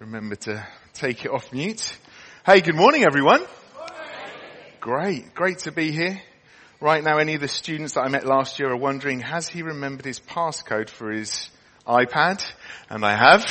Remember 0.00 0.34
to 0.34 0.66
take 0.94 1.26
it 1.26 1.30
off 1.30 1.52
mute. 1.52 1.94
Hey, 2.46 2.62
good 2.62 2.74
morning 2.74 3.04
everyone. 3.04 3.44
Great, 4.80 5.34
great 5.34 5.58
to 5.58 5.72
be 5.72 5.92
here. 5.92 6.22
Right 6.80 7.04
now, 7.04 7.18
any 7.18 7.34
of 7.34 7.42
the 7.42 7.48
students 7.48 7.92
that 7.92 8.00
I 8.00 8.08
met 8.08 8.24
last 8.24 8.58
year 8.58 8.70
are 8.70 8.78
wondering, 8.78 9.20
has 9.20 9.46
he 9.46 9.60
remembered 9.60 10.06
his 10.06 10.18
passcode 10.18 10.88
for 10.88 11.10
his 11.10 11.50
iPad? 11.86 12.42
And 12.88 13.04
I 13.04 13.14
have. 13.14 13.44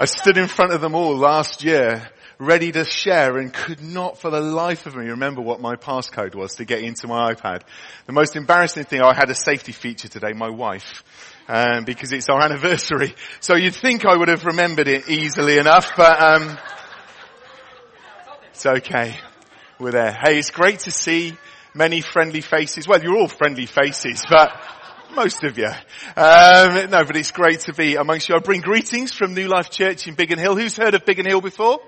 I 0.00 0.06
stood 0.06 0.36
in 0.36 0.48
front 0.48 0.72
of 0.72 0.80
them 0.80 0.96
all 0.96 1.16
last 1.16 1.62
year, 1.62 2.10
ready 2.38 2.70
to 2.72 2.84
share 2.84 3.38
and 3.38 3.52
could 3.52 3.82
not 3.82 4.18
for 4.18 4.30
the 4.30 4.40
life 4.40 4.86
of 4.86 4.94
me 4.94 5.06
remember 5.08 5.40
what 5.40 5.60
my 5.60 5.74
passcode 5.76 6.34
was 6.34 6.54
to 6.56 6.64
get 6.64 6.82
into 6.82 7.08
my 7.08 7.34
iPad. 7.34 7.62
The 8.06 8.12
most 8.12 8.36
embarrassing 8.36 8.84
thing, 8.84 9.02
I 9.02 9.12
had 9.14 9.28
a 9.28 9.34
safety 9.34 9.72
feature 9.72 10.08
today, 10.08 10.32
my 10.32 10.48
wife 10.48 11.02
um, 11.48 11.84
because 11.84 12.12
it's 12.12 12.28
our 12.28 12.40
anniversary. 12.44 13.14
So 13.40 13.56
you'd 13.56 13.74
think 13.74 14.04
I 14.04 14.16
would 14.16 14.28
have 14.28 14.44
remembered 14.44 14.88
it 14.88 15.08
easily 15.08 15.58
enough, 15.58 15.96
but 15.96 16.20
um, 16.22 16.58
it's 18.50 18.66
okay. 18.66 19.16
We're 19.80 19.92
there. 19.92 20.12
Hey, 20.12 20.38
it's 20.38 20.50
great 20.50 20.80
to 20.80 20.90
see 20.90 21.36
many 21.74 22.00
friendly 22.00 22.40
faces. 22.40 22.86
Well, 22.86 23.02
you're 23.02 23.16
all 23.16 23.28
friendly 23.28 23.66
faces, 23.66 24.24
but 24.28 24.52
most 25.14 25.44
of 25.44 25.56
you. 25.56 25.68
Um, 26.16 26.90
no, 26.90 27.04
but 27.04 27.16
it's 27.16 27.32
great 27.32 27.60
to 27.60 27.72
be 27.72 27.94
amongst 27.96 28.28
you. 28.28 28.34
I 28.34 28.40
bring 28.40 28.60
greetings 28.60 29.14
from 29.14 29.34
New 29.34 29.48
Life 29.48 29.70
Church 29.70 30.06
in 30.06 30.14
Biggin 30.14 30.38
Hill. 30.38 30.56
Who's 30.56 30.76
heard 30.76 30.94
of 30.94 31.04
Biggin 31.04 31.26
Hill 31.26 31.40
before? 31.40 31.80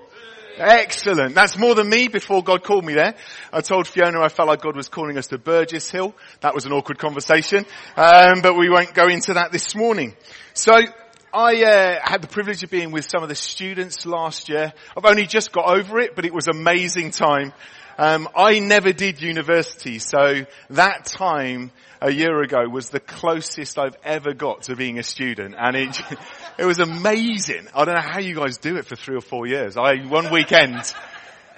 Excellent. 0.57 1.35
That's 1.35 1.57
more 1.57 1.75
than 1.75 1.89
me 1.89 2.07
before 2.07 2.43
God 2.43 2.63
called 2.63 2.85
me 2.85 2.93
there. 2.93 3.15
I 3.51 3.61
told 3.61 3.87
Fiona 3.87 4.21
I 4.21 4.29
felt 4.29 4.47
like 4.47 4.61
God 4.61 4.75
was 4.75 4.89
calling 4.89 5.17
us 5.17 5.27
to 5.27 5.37
Burgess 5.37 5.89
Hill. 5.89 6.13
That 6.41 6.53
was 6.53 6.65
an 6.65 6.71
awkward 6.71 6.99
conversation. 6.99 7.65
Um, 7.95 8.41
but 8.41 8.57
we 8.57 8.69
won't 8.69 8.93
go 8.93 9.07
into 9.07 9.33
that 9.33 9.51
this 9.51 9.75
morning. 9.75 10.15
So 10.53 10.73
I 11.33 11.63
uh, 11.63 11.99
had 12.03 12.21
the 12.21 12.27
privilege 12.27 12.61
of 12.63 12.69
being 12.69 12.91
with 12.91 13.09
some 13.09 13.23
of 13.23 13.29
the 13.29 13.35
students 13.35 14.05
last 14.05 14.49
year. 14.49 14.73
I've 14.97 15.05
only 15.05 15.25
just 15.25 15.51
got 15.51 15.65
over 15.65 15.99
it, 15.99 16.15
but 16.15 16.25
it 16.25 16.33
was 16.33 16.47
amazing 16.47 17.11
time. 17.11 17.53
Um, 18.01 18.27
I 18.35 18.57
never 18.57 18.93
did 18.93 19.21
university, 19.21 19.99
so 19.99 20.47
that 20.71 21.05
time 21.05 21.69
a 22.01 22.11
year 22.11 22.41
ago 22.41 22.67
was 22.67 22.89
the 22.89 22.99
closest 22.99 23.77
I've 23.77 23.95
ever 24.03 24.33
got 24.33 24.63
to 24.63 24.75
being 24.75 24.97
a 24.97 25.03
student, 25.03 25.53
and 25.55 25.75
it 25.75 26.01
it 26.57 26.65
was 26.65 26.79
amazing. 26.79 27.67
I 27.75 27.85
don't 27.85 27.93
know 27.93 28.01
how 28.01 28.19
you 28.19 28.33
guys 28.33 28.57
do 28.57 28.77
it 28.77 28.87
for 28.87 28.95
three 28.95 29.17
or 29.17 29.21
four 29.21 29.45
years. 29.45 29.77
I 29.77 29.97
one 29.97 30.31
weekend 30.31 30.81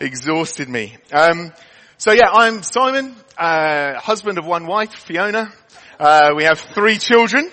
exhausted 0.02 0.68
me. 0.68 0.98
Um, 1.14 1.54
so 1.98 2.12
yeah, 2.12 2.30
I'm 2.30 2.62
Simon, 2.62 3.16
uh, 3.38 3.94
husband 4.02 4.38
of 4.38 4.46
one 4.46 4.68
wife, 4.68 4.94
Fiona. 4.94 5.50
Uh, 5.98 6.32
we 6.36 6.44
have 6.44 6.60
three 6.60 6.98
children, 6.98 7.50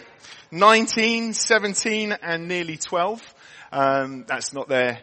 19, 0.50 1.34
17, 1.34 2.10
and 2.20 2.48
nearly 2.48 2.76
12. 2.76 3.34
Um, 3.70 4.24
that's 4.26 4.52
not 4.52 4.68
their 4.68 4.98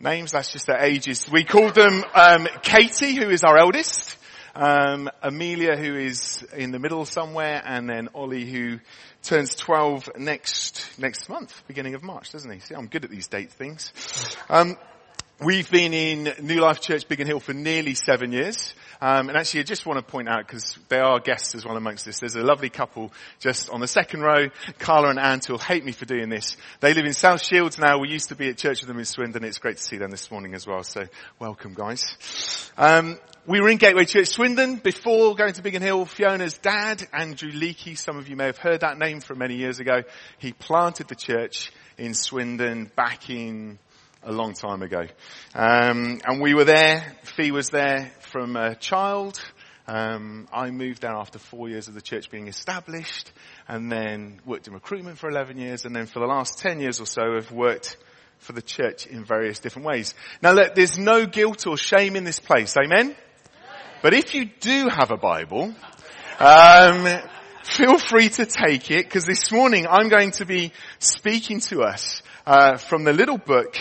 names, 0.00 0.32
that's 0.32 0.52
just 0.52 0.66
their 0.66 0.82
ages. 0.82 1.28
We 1.30 1.44
call 1.44 1.70
them 1.70 2.04
um, 2.14 2.48
Katie, 2.62 3.14
who 3.14 3.30
is 3.30 3.44
our 3.44 3.56
eldest, 3.58 4.16
um, 4.54 5.10
Amelia, 5.22 5.76
who 5.76 5.96
is 5.96 6.42
in 6.56 6.70
the 6.70 6.78
middle 6.78 7.04
somewhere, 7.04 7.62
and 7.64 7.88
then 7.88 8.08
Ollie, 8.14 8.50
who 8.50 8.80
turns 9.22 9.54
12 9.54 10.10
next 10.16 10.98
next 10.98 11.28
month, 11.28 11.62
beginning 11.66 11.94
of 11.94 12.02
March, 12.02 12.32
doesn't 12.32 12.50
he? 12.50 12.60
See, 12.60 12.74
I'm 12.74 12.86
good 12.86 13.04
at 13.04 13.10
these 13.10 13.28
date 13.28 13.50
things. 13.50 13.92
Um, 14.48 14.76
we've 15.40 15.70
been 15.70 15.94
in 15.94 16.32
New 16.40 16.60
Life 16.60 16.80
Church 16.80 17.06
Biggin 17.06 17.26
Hill 17.26 17.40
for 17.40 17.52
nearly 17.52 17.94
seven 17.94 18.32
years. 18.32 18.74
Um, 19.00 19.28
and 19.28 19.38
actually, 19.38 19.60
I 19.60 19.62
just 19.62 19.86
want 19.86 19.98
to 19.98 20.02
point 20.04 20.28
out 20.28 20.44
because 20.46 20.76
they 20.88 20.98
are 20.98 21.20
guests 21.20 21.54
as 21.54 21.64
well 21.64 21.76
amongst 21.76 22.04
this. 22.04 22.18
There's 22.18 22.34
a 22.34 22.42
lovely 22.42 22.70
couple 22.70 23.12
just 23.38 23.70
on 23.70 23.80
the 23.80 23.86
second 23.86 24.22
row, 24.22 24.48
Carla 24.80 25.10
and 25.10 25.20
Ant, 25.20 25.44
who'll 25.44 25.58
hate 25.58 25.84
me 25.84 25.92
for 25.92 26.04
doing 26.04 26.28
this. 26.28 26.56
They 26.80 26.94
live 26.94 27.04
in 27.04 27.12
South 27.12 27.42
Shields 27.44 27.78
now. 27.78 27.98
We 27.98 28.08
used 28.08 28.30
to 28.30 28.34
be 28.34 28.48
at 28.48 28.58
church 28.58 28.80
with 28.80 28.88
them 28.88 28.98
in 28.98 29.04
Swindon. 29.04 29.44
It's 29.44 29.58
great 29.58 29.76
to 29.76 29.82
see 29.82 29.98
them 29.98 30.10
this 30.10 30.30
morning 30.30 30.54
as 30.54 30.66
well. 30.66 30.82
So 30.82 31.04
welcome, 31.38 31.74
guys. 31.74 32.72
Um, 32.76 33.18
we 33.46 33.60
were 33.60 33.68
in 33.68 33.78
Gateway 33.78 34.04
Church 34.04 34.28
Swindon 34.28 34.76
before 34.76 35.36
going 35.36 35.52
to 35.52 35.62
Biggin 35.62 35.82
Hill. 35.82 36.04
Fiona's 36.04 36.58
dad, 36.58 37.06
Andrew 37.12 37.52
Leakey, 37.52 37.96
some 37.96 38.18
of 38.18 38.28
you 38.28 38.34
may 38.34 38.46
have 38.46 38.58
heard 38.58 38.80
that 38.80 38.98
name 38.98 39.20
from 39.20 39.38
many 39.38 39.54
years 39.54 39.78
ago. 39.78 40.02
He 40.38 40.52
planted 40.52 41.06
the 41.06 41.14
church 41.14 41.72
in 41.96 42.14
Swindon 42.14 42.90
back 42.96 43.30
in 43.30 43.78
a 44.22 44.32
long 44.32 44.54
time 44.54 44.82
ago. 44.82 45.06
Um, 45.54 46.20
and 46.24 46.40
we 46.40 46.54
were 46.54 46.64
there. 46.64 47.16
Fee 47.22 47.50
was 47.50 47.68
there 47.70 48.12
from 48.20 48.56
a 48.56 48.74
child. 48.74 49.40
Um, 49.86 50.48
I 50.52 50.70
moved 50.70 51.00
there 51.02 51.14
after 51.14 51.38
four 51.38 51.68
years 51.68 51.88
of 51.88 51.94
the 51.94 52.02
church 52.02 52.30
being 52.30 52.46
established, 52.46 53.32
and 53.66 53.90
then 53.90 54.40
worked 54.44 54.68
in 54.68 54.74
recruitment 54.74 55.18
for 55.18 55.30
11 55.30 55.56
years, 55.56 55.86
and 55.86 55.96
then 55.96 56.06
for 56.06 56.18
the 56.20 56.26
last 56.26 56.58
10 56.58 56.80
years 56.80 57.00
or 57.00 57.06
so, 57.06 57.36
have 57.36 57.50
worked 57.50 57.96
for 58.38 58.52
the 58.52 58.62
church 58.62 59.06
in 59.06 59.24
various 59.24 59.60
different 59.60 59.86
ways. 59.86 60.14
Now, 60.42 60.52
look, 60.52 60.74
there's 60.74 60.98
no 60.98 61.24
guilt 61.26 61.66
or 61.66 61.76
shame 61.76 62.16
in 62.16 62.24
this 62.24 62.38
place. 62.38 62.76
Amen. 62.76 63.16
But 64.02 64.14
if 64.14 64.34
you 64.34 64.44
do 64.60 64.88
have 64.88 65.10
a 65.10 65.16
Bible, 65.16 65.74
um, 66.38 67.20
feel 67.64 67.98
free 67.98 68.28
to 68.28 68.46
take 68.46 68.90
it 68.90 69.06
because 69.06 69.24
this 69.24 69.50
morning 69.50 69.86
I'm 69.88 70.08
going 70.08 70.32
to 70.32 70.44
be 70.44 70.72
speaking 70.98 71.60
to 71.60 71.82
us 71.82 72.22
uh, 72.46 72.76
from 72.76 73.04
the 73.04 73.12
little 73.12 73.38
book 73.38 73.76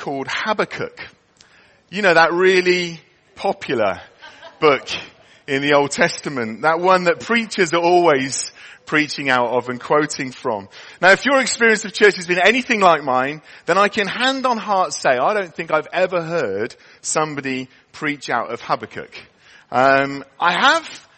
called 0.00 0.26
Habakkuk. 0.28 0.98
You 1.90 2.00
know, 2.00 2.14
that 2.14 2.32
really 2.32 3.00
popular 3.34 4.00
book 4.58 4.88
in 5.46 5.60
the 5.60 5.74
Old 5.74 5.90
Testament. 5.90 6.62
That 6.62 6.80
one 6.80 7.04
that 7.04 7.20
preachers 7.20 7.74
are 7.74 7.82
always 7.82 8.50
preaching 8.86 9.28
out 9.28 9.50
of 9.50 9.68
and 9.68 9.78
quoting 9.78 10.32
from. 10.32 10.68
Now 11.00 11.10
if 11.10 11.26
your 11.26 11.40
experience 11.40 11.84
of 11.84 11.92
church 11.92 12.16
has 12.16 12.26
been 12.26 12.40
anything 12.44 12.80
like 12.80 13.04
mine, 13.04 13.42
then 13.66 13.76
I 13.76 13.88
can 13.88 14.08
hand 14.08 14.46
on 14.46 14.56
heart 14.56 14.94
say, 14.94 15.10
I 15.10 15.34
don't 15.34 15.54
think 15.54 15.70
I've 15.70 15.86
ever 15.92 16.22
heard 16.22 16.74
somebody 17.02 17.68
preach 17.92 18.30
out 18.30 18.50
of 18.52 18.60
Habakkuk. 18.62 19.14
Um, 19.70 20.24
I 20.40 20.52
have, 20.52 21.08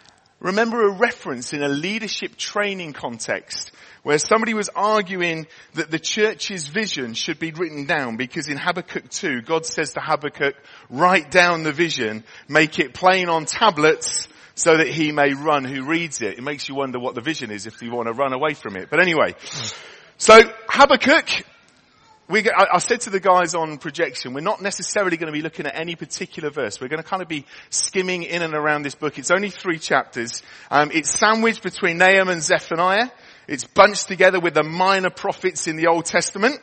remember 0.40 0.82
a 0.82 0.92
reference 0.92 1.52
in 1.52 1.62
a 1.62 1.68
leadership 1.68 2.36
training 2.36 2.94
context 2.94 3.70
where 4.02 4.18
somebody 4.18 4.54
was 4.54 4.68
arguing 4.74 5.46
that 5.74 5.90
the 5.90 5.98
church's 5.98 6.66
vision 6.66 7.14
should 7.14 7.38
be 7.38 7.52
written 7.52 7.86
down 7.86 8.16
because 8.16 8.48
in 8.48 8.56
Habakkuk 8.56 9.08
2, 9.10 9.42
God 9.42 9.64
says 9.64 9.92
to 9.92 10.00
Habakkuk, 10.00 10.56
write 10.90 11.30
down 11.30 11.62
the 11.62 11.72
vision, 11.72 12.24
make 12.48 12.78
it 12.78 12.94
plain 12.94 13.28
on 13.28 13.46
tablets 13.46 14.26
so 14.54 14.76
that 14.76 14.88
he 14.88 15.12
may 15.12 15.34
run 15.34 15.64
who 15.64 15.86
reads 15.86 16.20
it. 16.20 16.38
It 16.38 16.42
makes 16.42 16.68
you 16.68 16.74
wonder 16.74 16.98
what 16.98 17.14
the 17.14 17.20
vision 17.20 17.50
is 17.50 17.66
if 17.66 17.80
you 17.80 17.92
want 17.92 18.08
to 18.08 18.12
run 18.12 18.32
away 18.32 18.54
from 18.54 18.76
it. 18.76 18.90
But 18.90 19.00
anyway, 19.00 19.34
so 20.18 20.40
Habakkuk, 20.68 21.28
we, 22.28 22.48
I, 22.50 22.78
said 22.78 23.02
to 23.02 23.10
the 23.10 23.20
guys 23.20 23.54
on 23.54 23.78
projection, 23.78 24.34
we're 24.34 24.40
not 24.40 24.60
necessarily 24.60 25.16
going 25.16 25.32
to 25.32 25.36
be 25.36 25.42
looking 25.42 25.66
at 25.66 25.78
any 25.78 25.94
particular 25.94 26.50
verse. 26.50 26.80
We're 26.80 26.88
going 26.88 27.02
to 27.02 27.08
kind 27.08 27.22
of 27.22 27.28
be 27.28 27.46
skimming 27.70 28.24
in 28.24 28.42
and 28.42 28.54
around 28.54 28.82
this 28.82 28.94
book. 28.94 29.18
It's 29.18 29.30
only 29.30 29.50
three 29.50 29.78
chapters. 29.78 30.42
Um, 30.70 30.90
it's 30.92 31.10
sandwiched 31.10 31.62
between 31.62 31.98
Nahum 31.98 32.28
and 32.28 32.42
Zephaniah. 32.42 33.10
It's 33.48 33.64
bunched 33.64 34.08
together 34.08 34.40
with 34.40 34.54
the 34.54 34.62
minor 34.62 35.10
prophets 35.10 35.66
in 35.66 35.76
the 35.76 35.88
Old 35.88 36.04
Testament. 36.04 36.60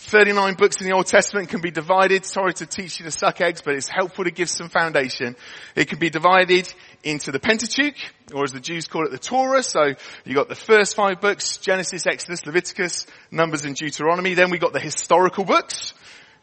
39 0.00 0.54
books 0.54 0.80
in 0.80 0.86
the 0.86 0.92
Old 0.92 1.06
Testament 1.06 1.48
can 1.48 1.60
be 1.60 1.72
divided. 1.72 2.24
Sorry 2.24 2.54
to 2.54 2.66
teach 2.66 3.00
you 3.00 3.04
to 3.06 3.10
suck 3.10 3.40
eggs, 3.40 3.62
but 3.62 3.74
it's 3.74 3.88
helpful 3.88 4.24
to 4.24 4.30
give 4.30 4.48
some 4.48 4.68
foundation. 4.68 5.34
It 5.74 5.88
can 5.88 5.98
be 5.98 6.08
divided 6.08 6.72
into 7.02 7.32
the 7.32 7.40
Pentateuch, 7.40 7.96
or 8.32 8.44
as 8.44 8.52
the 8.52 8.60
Jews 8.60 8.86
call 8.86 9.06
it, 9.06 9.10
the 9.10 9.18
Torah. 9.18 9.62
So 9.62 9.94
you 10.24 10.34
got 10.34 10.48
the 10.48 10.54
first 10.54 10.94
five 10.94 11.20
books, 11.20 11.56
Genesis, 11.56 12.06
Exodus, 12.06 12.46
Leviticus, 12.46 13.06
Numbers 13.32 13.64
and 13.64 13.74
Deuteronomy. 13.74 14.34
Then 14.34 14.50
we 14.50 14.58
got 14.58 14.72
the 14.72 14.80
historical 14.80 15.44
books, 15.44 15.94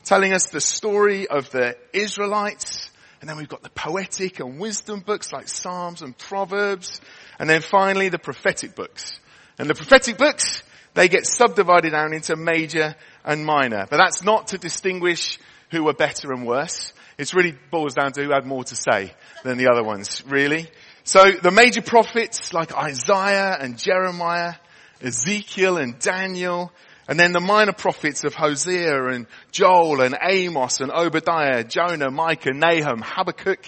telling 0.03 0.33
us 0.33 0.47
the 0.47 0.61
story 0.61 1.27
of 1.27 1.49
the 1.51 1.77
Israelites. 1.93 2.91
And 3.21 3.29
then 3.29 3.37
we've 3.37 3.47
got 3.47 3.63
the 3.63 3.69
poetic 3.69 4.41
and 4.41 4.59
wisdom 4.59 4.99
books 4.99 5.31
like 5.31 5.47
Psalms 5.47 6.01
and 6.01 6.15
Proverbs. 6.17 6.99
And 7.39 7.49
then 7.49 7.61
finally 7.61 8.09
the 8.09 8.19
prophetic 8.19 8.75
books. 8.75 9.17
And 9.57 9.69
the 9.69 9.75
prophetic 9.75 10.17
books, 10.17 10.63
they 10.93 11.07
get 11.07 11.25
subdivided 11.25 11.91
down 11.91 12.13
into 12.13 12.35
major 12.35 12.95
and 13.23 13.45
minor. 13.45 13.85
But 13.89 13.97
that's 13.97 14.23
not 14.23 14.47
to 14.47 14.57
distinguish 14.57 15.39
who 15.71 15.87
are 15.87 15.93
better 15.93 16.31
and 16.31 16.45
worse. 16.45 16.93
It 17.17 17.33
really 17.33 17.55
boils 17.71 17.93
down 17.93 18.11
to 18.13 18.23
who 18.23 18.31
had 18.31 18.45
more 18.45 18.63
to 18.65 18.75
say 18.75 19.13
than 19.43 19.57
the 19.57 19.69
other 19.71 19.83
ones, 19.83 20.23
really. 20.27 20.67
So 21.03 21.31
the 21.31 21.51
major 21.51 21.81
prophets 21.81 22.53
like 22.53 22.75
Isaiah 22.75 23.57
and 23.59 23.77
Jeremiah, 23.77 24.55
Ezekiel 25.01 25.77
and 25.77 25.97
Daniel, 25.99 26.71
and 27.07 27.19
then 27.19 27.31
the 27.31 27.39
minor 27.39 27.73
prophets 27.73 28.23
of 28.23 28.33
Hosea 28.33 29.05
and 29.07 29.27
Joel 29.51 30.01
and 30.01 30.17
Amos 30.21 30.79
and 30.79 30.91
Obadiah, 30.91 31.63
Jonah, 31.63 32.09
Micah, 32.09 32.53
Nahum, 32.53 33.01
Habakkuk, 33.01 33.63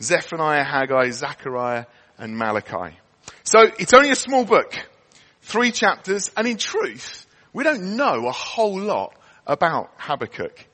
Zephaniah, 0.00 0.64
Haggai, 0.64 1.10
Zechariah, 1.10 1.84
and 2.18 2.36
Malachi. 2.36 2.96
So 3.44 3.60
it's 3.78 3.92
only 3.92 4.10
a 4.10 4.16
small 4.16 4.44
book 4.44 4.74
three 5.42 5.72
chapters, 5.72 6.30
and 6.36 6.46
in 6.46 6.56
truth, 6.56 7.26
we 7.52 7.64
don't 7.64 7.96
know 7.96 8.26
a 8.26 8.32
whole 8.32 8.78
lot 8.78 9.14
about 9.46 9.90
Habakkuk. 9.96 10.66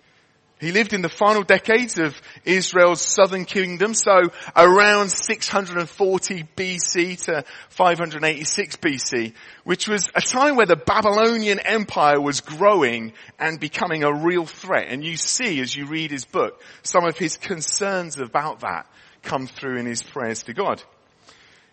He 0.58 0.72
lived 0.72 0.94
in 0.94 1.02
the 1.02 1.10
final 1.10 1.42
decades 1.42 1.98
of 1.98 2.18
Israel's 2.46 3.02
southern 3.02 3.44
kingdom, 3.44 3.92
so 3.92 4.30
around 4.56 5.10
640 5.10 6.44
BC 6.56 7.24
to 7.24 7.44
586 7.68 8.76
BC, 8.76 9.34
which 9.64 9.86
was 9.86 10.08
a 10.14 10.22
time 10.22 10.56
where 10.56 10.64
the 10.64 10.76
Babylonian 10.76 11.58
Empire 11.58 12.18
was 12.18 12.40
growing 12.40 13.12
and 13.38 13.60
becoming 13.60 14.02
a 14.02 14.14
real 14.14 14.46
threat. 14.46 14.86
And 14.88 15.04
you 15.04 15.18
see, 15.18 15.60
as 15.60 15.76
you 15.76 15.86
read 15.86 16.10
his 16.10 16.24
book, 16.24 16.62
some 16.82 17.04
of 17.04 17.18
his 17.18 17.36
concerns 17.36 18.18
about 18.18 18.60
that 18.60 18.86
come 19.22 19.46
through 19.46 19.76
in 19.76 19.84
his 19.84 20.02
prayers 20.02 20.44
to 20.44 20.54
God. 20.54 20.82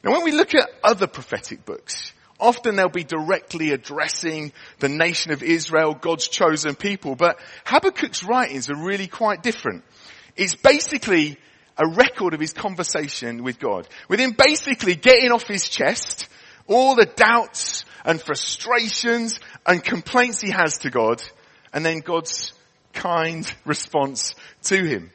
Now 0.04 0.12
when 0.12 0.26
we 0.26 0.34
look 0.34 0.54
at 0.56 0.70
other 0.84 1.08
prophetic 1.08 1.64
books, 1.64 2.12
Often 2.44 2.76
they'll 2.76 2.90
be 2.90 3.06
directly 3.06 3.72
addressing 3.72 4.52
the 4.80 4.90
nation 4.90 5.32
of 5.32 5.42
Israel, 5.42 5.94
God's 5.94 6.28
chosen 6.28 6.76
people, 6.76 7.16
but 7.16 7.40
Habakkuk's 7.64 8.22
writings 8.22 8.70
are 8.70 8.76
really 8.76 9.08
quite 9.08 9.42
different. 9.42 9.86
It's 10.36 10.54
basically 10.54 11.38
a 11.78 11.88
record 11.88 12.34
of 12.34 12.42
his 12.42 12.52
conversation 12.52 13.44
with 13.44 13.60
God, 13.60 13.88
with 14.10 14.20
him 14.20 14.36
basically 14.38 14.96
getting 14.96 15.32
off 15.32 15.48
his 15.48 15.70
chest 15.70 16.28
all 16.68 16.96
the 16.96 17.06
doubts 17.06 17.86
and 18.04 18.22
frustrations 18.22 19.40
and 19.66 19.82
complaints 19.82 20.42
he 20.42 20.52
has 20.52 20.80
to 20.80 20.90
God, 20.90 21.24
and 21.72 21.86
then 21.86 22.00
God's 22.00 22.52
kind 22.92 23.50
response 23.64 24.36
to 24.64 24.84
him. 24.84 25.12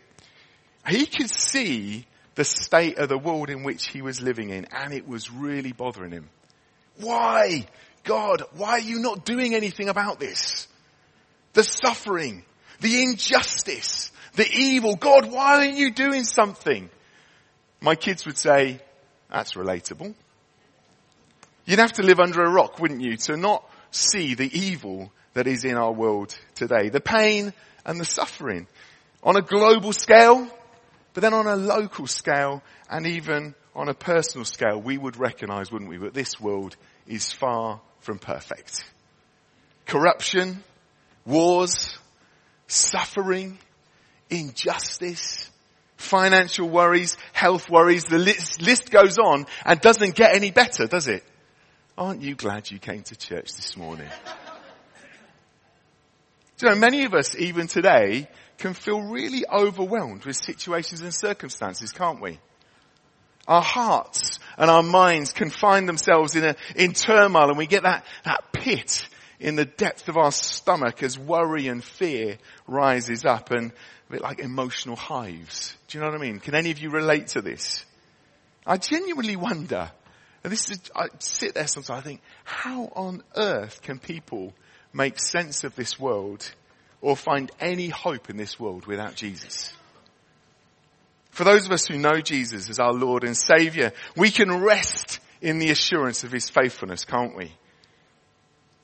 He 0.89 1.05
could 1.05 1.31
see 1.31 2.07
the 2.37 2.45
state 2.45 2.97
of 2.97 3.11
the 3.11 3.19
world 3.19 3.51
in 3.51 3.65
which 3.65 3.89
he 3.89 4.01
was 4.01 4.23
living 4.23 4.49
in, 4.49 4.67
and 4.73 4.95
it 4.95 5.07
was 5.07 5.31
really 5.31 5.73
bothering 5.73 6.13
him. 6.13 6.31
Why? 7.01 7.67
God, 8.05 8.43
why 8.57 8.71
are 8.71 8.81
you 8.81 9.01
not 9.01 9.25
doing 9.25 9.55
anything 9.55 9.89
about 9.89 10.19
this? 10.19 10.67
The 11.53 11.63
suffering, 11.63 12.45
the 12.81 13.03
injustice, 13.03 14.11
the 14.35 14.49
evil. 14.51 14.97
God, 14.97 15.31
why 15.31 15.57
aren't 15.57 15.77
you 15.77 15.91
doing 15.91 16.25
something? 16.25 16.89
My 17.81 17.95
kids 17.95 18.27
would 18.27 18.39
say, 18.39 18.81
that's 19.31 19.55
relatable. 19.55 20.15
You'd 21.65 21.81
have 21.81 21.93
to 21.95 22.03
live 22.03 22.19
under 22.19 22.43
a 22.43 22.51
rock, 22.51 22.79
wouldn't 22.79 23.03
you, 23.03 23.17
to 23.19 23.37
not 23.37 23.69
see 23.91 24.35
the 24.35 24.51
evil 24.59 25.13
that 25.35 25.47
is 25.47 25.65
in 25.65 25.77
our 25.77 25.93
world 25.93 26.37
today. 26.55 26.89
The 26.89 27.01
pain 27.01 27.53
and 27.85 28.01
the 28.01 28.05
suffering 28.05 28.67
on 29.23 29.37
a 29.37 29.43
global 29.43 29.93
scale, 29.93 30.49
but 31.13 31.21
then 31.21 31.35
on 31.35 31.47
a 31.47 31.57
local 31.57 32.07
scale 32.07 32.63
and 32.89 33.07
even 33.07 33.55
on 33.79 33.89
a 33.89 33.95
personal 33.95 34.45
scale, 34.45 34.81
we 34.81 34.99
would 34.99 35.17
recognize, 35.17 35.71
wouldn't 35.71 35.89
we, 35.89 35.99
that 35.99 36.13
this 36.13 36.41
world 36.41 36.77
is 37.07 37.33
far 37.33 37.81
from 38.01 38.19
perfect. 38.19 38.85
Corruption, 39.87 40.65
wars, 41.25 41.97
suffering, 42.67 43.57
injustice, 44.31 45.49
financial 45.97 46.69
worries, 46.69 47.17
health 47.33 47.71
worries, 47.71 48.05
the 48.05 48.19
list, 48.19 48.61
list 48.61 48.91
goes 48.91 49.17
on 49.17 49.47
and 49.65 49.81
doesn't 49.81 50.17
get 50.17 50.35
any 50.35 50.51
better, 50.51 50.89
does 50.89 51.07
it? 51.07 51.23
Aren't 51.97 52.23
you 52.23 52.35
glad 52.35 52.71
you 52.71 52.81
came 52.81 53.03
to 53.05 53.17
church 53.17 53.55
this 53.55 53.77
morning? 53.77 54.09
Do 56.59 56.67
you 56.67 56.75
know, 56.75 56.79
many 56.81 57.05
of 57.05 57.15
us, 57.15 57.37
even 57.37 57.69
today, 57.69 58.29
can 58.59 58.75
feel 58.75 59.01
really 59.01 59.45
overwhelmed 59.49 60.25
with 60.25 60.35
situations 60.37 61.01
and 61.01 61.15
circumstances, 61.15 61.93
can't 61.93 62.21
we? 62.21 62.41
Our 63.49 63.63
hearts 63.63 64.39
and 64.59 64.71
our 64.71 64.83
minds 64.83 65.33
can 65.33 65.51
find 65.51 65.89
themselves 65.89 66.37
in 66.37 66.45
a, 66.45 66.57
in 66.77 66.93
turmoil 66.93 67.49
and 67.49 67.59
we 67.59 67.67
get 67.67 67.83
that, 67.83 68.05
that 68.25 68.53
pit 68.53 69.09
in 69.41 69.57
the 69.57 69.65
depth 69.65 70.09
of 70.09 70.17
our 70.17 70.31
stomach 70.33 71.03
as 71.03 71.19
worry 71.19 71.67
and 71.69 71.83
fear 71.83 72.39
rises 72.67 73.25
up 73.25 73.51
and 73.51 73.73
a 74.09 74.13
bit 74.13 74.21
like 74.21 74.41
emotional 74.41 74.97
hives. 74.97 75.75
Do 75.89 75.97
you 75.97 76.05
know 76.05 76.11
what 76.11 76.21
I 76.21 76.23
mean? 76.23 76.41
Can 76.41 76.55
any 76.55 76.71
of 76.71 76.79
you 76.79 76.91
relate 76.91 77.29
to 77.29 77.41
this? 77.41 77.85
I 78.67 78.77
genuinely 78.77 79.37
wonder, 79.37 79.91
and 80.45 80.53
this 80.53 80.71
is, 80.71 80.81
I 80.95 81.07
sit 81.21 81.55
there 81.55 81.67
sometimes, 81.67 82.01
I 82.01 82.03
think, 82.03 82.21
how 82.45 82.93
on 82.95 83.23
earth 83.35 83.81
can 83.81 83.99
people 83.99 84.53
make 84.93 85.19
sense 85.19 85.65
of 85.65 85.75
this 85.75 85.99
world 85.99 86.51
or 87.01 87.17
find 87.17 87.51
any 87.61 87.89
hope 87.89 88.29
in 88.29 88.37
this 88.37 88.61
world 88.61 88.87
without 88.87 89.15
Jesus? 89.15 89.73
For 91.39 91.45
those 91.45 91.67
of 91.67 91.71
us 91.71 91.87
who 91.87 91.99
know 91.99 92.21
Jesus 92.21 92.69
as 92.69 92.81
our 92.81 92.93
Lord 92.93 93.23
and 93.23 93.37
Savior, 93.37 93.93
we 94.17 94.33
can 94.33 94.61
rest 94.61 95.21
in 95.41 95.61
the 95.61 95.71
assurance 95.71 96.25
of 96.25 96.33
His 96.33 96.51
faithfulness, 96.51 97.05
can't 97.05 97.37
we? 97.37 97.53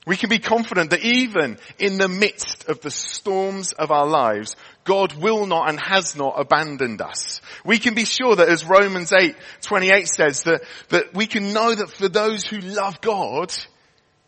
We 0.07 0.15
can 0.15 0.29
be 0.29 0.39
confident 0.39 0.91
that 0.91 1.03
even 1.03 1.57
in 1.79 1.97
the 1.97 2.07
midst 2.07 2.69
of 2.69 2.79
the 2.79 2.91
storms 2.91 3.73
of 3.73 3.91
our 3.91 4.07
lives, 4.07 4.55
God 4.85 5.11
will 5.17 5.45
not 5.45 5.67
and 5.67 5.77
has 5.81 6.15
not 6.15 6.39
abandoned 6.39 7.01
us. 7.01 7.41
We 7.65 7.77
can 7.77 7.93
be 7.93 8.05
sure 8.05 8.37
that 8.37 8.47
as 8.47 8.63
Romans 8.63 9.11
8, 9.11 9.35
28 9.59 10.07
says 10.07 10.43
that, 10.43 10.61
that 10.91 11.13
we 11.13 11.27
can 11.27 11.51
know 11.51 11.75
that 11.75 11.89
for 11.89 12.07
those 12.07 12.45
who 12.45 12.59
love 12.59 13.01
God, 13.01 13.53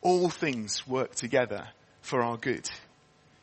all 0.02 0.28
things 0.28 0.86
work 0.86 1.16
together 1.16 1.66
for 2.02 2.22
our 2.22 2.36
good. 2.36 2.70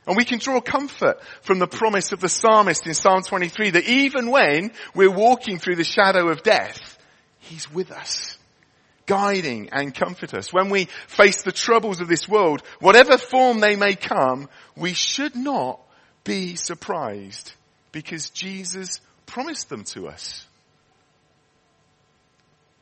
And 0.06 0.16
we 0.16 0.24
can 0.24 0.38
draw 0.38 0.60
comfort 0.60 1.22
from 1.42 1.58
the 1.58 1.66
promise 1.66 2.12
of 2.12 2.20
the 2.20 2.28
psalmist 2.28 2.86
in 2.86 2.94
Psalm 2.94 3.22
23 3.22 3.70
that 3.70 3.88
even 3.88 4.30
when 4.30 4.70
we're 4.94 5.10
walking 5.10 5.58
through 5.58 5.76
the 5.76 5.84
shadow 5.84 6.28
of 6.28 6.42
death, 6.42 6.98
He's 7.38 7.70
with 7.70 7.90
us, 7.90 8.38
guiding 9.06 9.70
and 9.72 9.94
comfort 9.94 10.34
us. 10.34 10.52
When 10.52 10.70
we 10.70 10.86
face 11.06 11.42
the 11.42 11.52
troubles 11.52 12.00
of 12.00 12.08
this 12.08 12.28
world, 12.28 12.62
whatever 12.80 13.18
form 13.18 13.60
they 13.60 13.76
may 13.76 13.94
come, 13.94 14.48
we 14.76 14.94
should 14.94 15.36
not 15.36 15.80
be 16.24 16.56
surprised 16.56 17.52
because 17.92 18.30
Jesus 18.30 19.00
promised 19.26 19.68
them 19.68 19.84
to 19.84 20.08
us. 20.08 20.46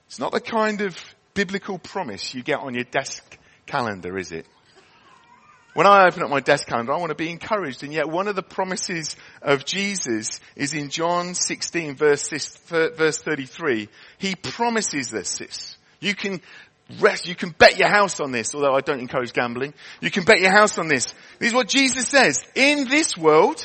It's 0.06 0.18
not 0.18 0.32
the 0.32 0.40
kind 0.40 0.80
of 0.80 0.96
biblical 1.34 1.78
promise 1.78 2.34
you 2.34 2.42
get 2.42 2.60
on 2.60 2.74
your 2.74 2.84
desk 2.84 3.38
calendar, 3.66 4.18
is 4.18 4.32
it? 4.32 4.46
When 5.74 5.86
I 5.86 6.06
open 6.06 6.22
up 6.22 6.28
my 6.28 6.40
desk 6.40 6.66
calendar, 6.66 6.92
I 6.92 6.98
want 6.98 7.10
to 7.10 7.16
be 7.16 7.30
encouraged. 7.30 7.82
And 7.82 7.92
yet 7.92 8.08
one 8.08 8.28
of 8.28 8.36
the 8.36 8.42
promises 8.42 9.16
of 9.40 9.64
Jesus 9.64 10.40
is 10.54 10.74
in 10.74 10.90
John 10.90 11.34
16 11.34 11.94
verse, 11.94 12.28
verse 12.68 13.18
33. 13.22 13.88
He 14.18 14.34
promises 14.34 15.08
this, 15.08 15.38
this. 15.38 15.76
You 16.00 16.14
can 16.14 16.42
rest, 17.00 17.26
you 17.26 17.34
can 17.34 17.50
bet 17.50 17.78
your 17.78 17.88
house 17.88 18.20
on 18.20 18.32
this, 18.32 18.54
although 18.54 18.74
I 18.74 18.80
don't 18.80 19.00
encourage 19.00 19.32
gambling. 19.32 19.72
You 20.00 20.10
can 20.10 20.24
bet 20.24 20.40
your 20.40 20.50
house 20.50 20.76
on 20.76 20.88
this. 20.88 21.14
This 21.38 21.48
is 21.48 21.54
what 21.54 21.68
Jesus 21.68 22.06
says. 22.06 22.44
In 22.54 22.86
this 22.88 23.16
world, 23.16 23.64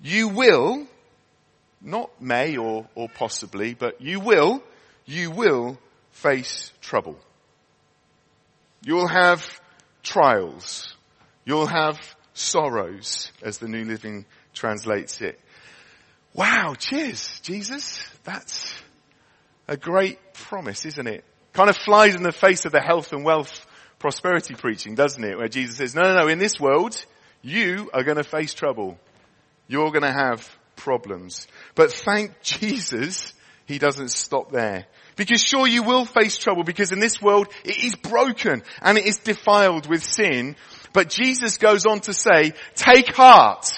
you 0.00 0.28
will, 0.28 0.86
not 1.80 2.22
may 2.22 2.56
or, 2.56 2.88
or 2.94 3.08
possibly, 3.08 3.74
but 3.74 4.00
you 4.00 4.20
will, 4.20 4.62
you 5.06 5.32
will 5.32 5.76
face 6.12 6.72
trouble. 6.80 7.18
You 8.84 8.94
will 8.94 9.08
have 9.08 9.60
trials. 10.02 10.94
You'll 11.50 11.66
have 11.66 11.98
sorrows, 12.32 13.32
as 13.42 13.58
the 13.58 13.66
New 13.66 13.84
Living 13.84 14.24
translates 14.54 15.20
it. 15.20 15.40
Wow, 16.32 16.76
cheers, 16.78 17.40
Jesus. 17.40 18.04
That's 18.22 18.72
a 19.66 19.76
great 19.76 20.20
promise, 20.32 20.84
isn't 20.86 21.08
it? 21.08 21.24
Kind 21.52 21.68
of 21.68 21.76
flies 21.76 22.14
in 22.14 22.22
the 22.22 22.30
face 22.30 22.66
of 22.66 22.70
the 22.70 22.80
health 22.80 23.12
and 23.12 23.24
wealth 23.24 23.66
prosperity 23.98 24.54
preaching, 24.54 24.94
doesn't 24.94 25.24
it? 25.24 25.36
Where 25.38 25.48
Jesus 25.48 25.78
says, 25.78 25.92
no, 25.92 26.02
no, 26.02 26.20
no, 26.20 26.28
in 26.28 26.38
this 26.38 26.60
world, 26.60 27.04
you 27.42 27.90
are 27.92 28.04
going 28.04 28.18
to 28.18 28.22
face 28.22 28.54
trouble. 28.54 28.96
You're 29.66 29.90
going 29.90 30.04
to 30.04 30.12
have 30.12 30.48
problems. 30.76 31.48
But 31.74 31.90
thank 31.90 32.42
Jesus, 32.42 33.32
he 33.66 33.80
doesn't 33.80 34.12
stop 34.12 34.52
there. 34.52 34.86
Because 35.16 35.42
sure 35.42 35.66
you 35.66 35.82
will 35.82 36.04
face 36.04 36.38
trouble 36.38 36.62
because 36.62 36.92
in 36.92 37.00
this 37.00 37.20
world 37.20 37.48
it 37.64 37.76
is 37.76 37.96
broken 37.96 38.62
and 38.80 38.96
it 38.96 39.04
is 39.04 39.18
defiled 39.18 39.88
with 39.88 40.04
sin. 40.04 40.54
But 40.92 41.08
Jesus 41.08 41.56
goes 41.58 41.86
on 41.86 42.00
to 42.00 42.12
say, 42.12 42.52
take 42.74 43.14
heart. 43.14 43.72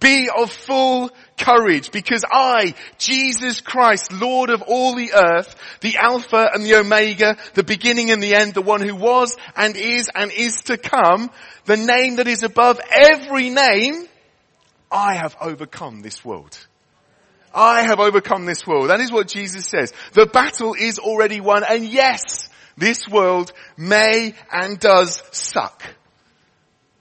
Be 0.00 0.28
of 0.28 0.50
full 0.50 1.10
courage 1.38 1.90
because 1.90 2.24
I, 2.30 2.74
Jesus 2.98 3.60
Christ, 3.60 4.12
Lord 4.12 4.50
of 4.50 4.62
all 4.62 4.94
the 4.94 5.12
earth, 5.12 5.54
the 5.80 5.96
Alpha 5.96 6.50
and 6.52 6.64
the 6.64 6.74
Omega, 6.76 7.36
the 7.54 7.62
beginning 7.62 8.10
and 8.10 8.22
the 8.22 8.34
end, 8.34 8.54
the 8.54 8.60
one 8.60 8.80
who 8.80 8.94
was 8.94 9.36
and 9.56 9.76
is 9.76 10.10
and 10.14 10.32
is 10.32 10.62
to 10.62 10.76
come, 10.76 11.30
the 11.64 11.76
name 11.76 12.16
that 12.16 12.26
is 12.26 12.42
above 12.42 12.80
every 12.90 13.50
name, 13.50 14.06
I 14.90 15.14
have 15.14 15.36
overcome 15.40 16.02
this 16.02 16.24
world. 16.24 16.58
I 17.54 17.82
have 17.82 18.00
overcome 18.00 18.46
this 18.46 18.66
world. 18.66 18.90
That 18.90 19.00
is 19.00 19.12
what 19.12 19.28
Jesus 19.28 19.66
says. 19.66 19.92
The 20.12 20.26
battle 20.26 20.74
is 20.74 20.98
already 20.98 21.40
won 21.40 21.62
and 21.68 21.84
yes, 21.84 22.48
this 22.76 23.08
world 23.08 23.52
may 23.76 24.34
and 24.50 24.78
does 24.78 25.22
suck. 25.30 25.82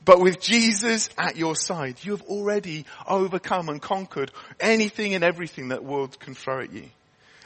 But 0.06 0.20
with 0.20 0.42
Jesus 0.42 1.10
at 1.18 1.38
your 1.38 1.56
side, 1.56 1.98
you 2.04 2.12
have 2.12 2.24
already 2.24 2.86
overcome 3.08 3.70
and 3.70 3.82
conquered 3.82 4.32
anything 4.60 5.14
and 5.14 5.24
everything 5.24 5.70
that 5.70 5.82
the 5.82 5.88
world 5.88 6.20
can 6.20 6.36
throw 6.36 6.62
at 6.62 6.74
you. 6.74 6.90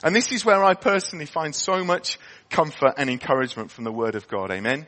And 0.04 0.16
this 0.16 0.32
is 0.32 0.46
where 0.46 0.64
I 0.64 0.74
personally 0.74 1.26
find 1.26 1.56
so 1.56 1.84
much 1.84 2.20
comfort 2.50 2.94
and 2.98 3.10
encouragement 3.10 3.72
from 3.72 3.84
the 3.84 3.92
Word 3.92 4.16
of 4.16 4.28
God. 4.28 4.52
Amen. 4.52 4.88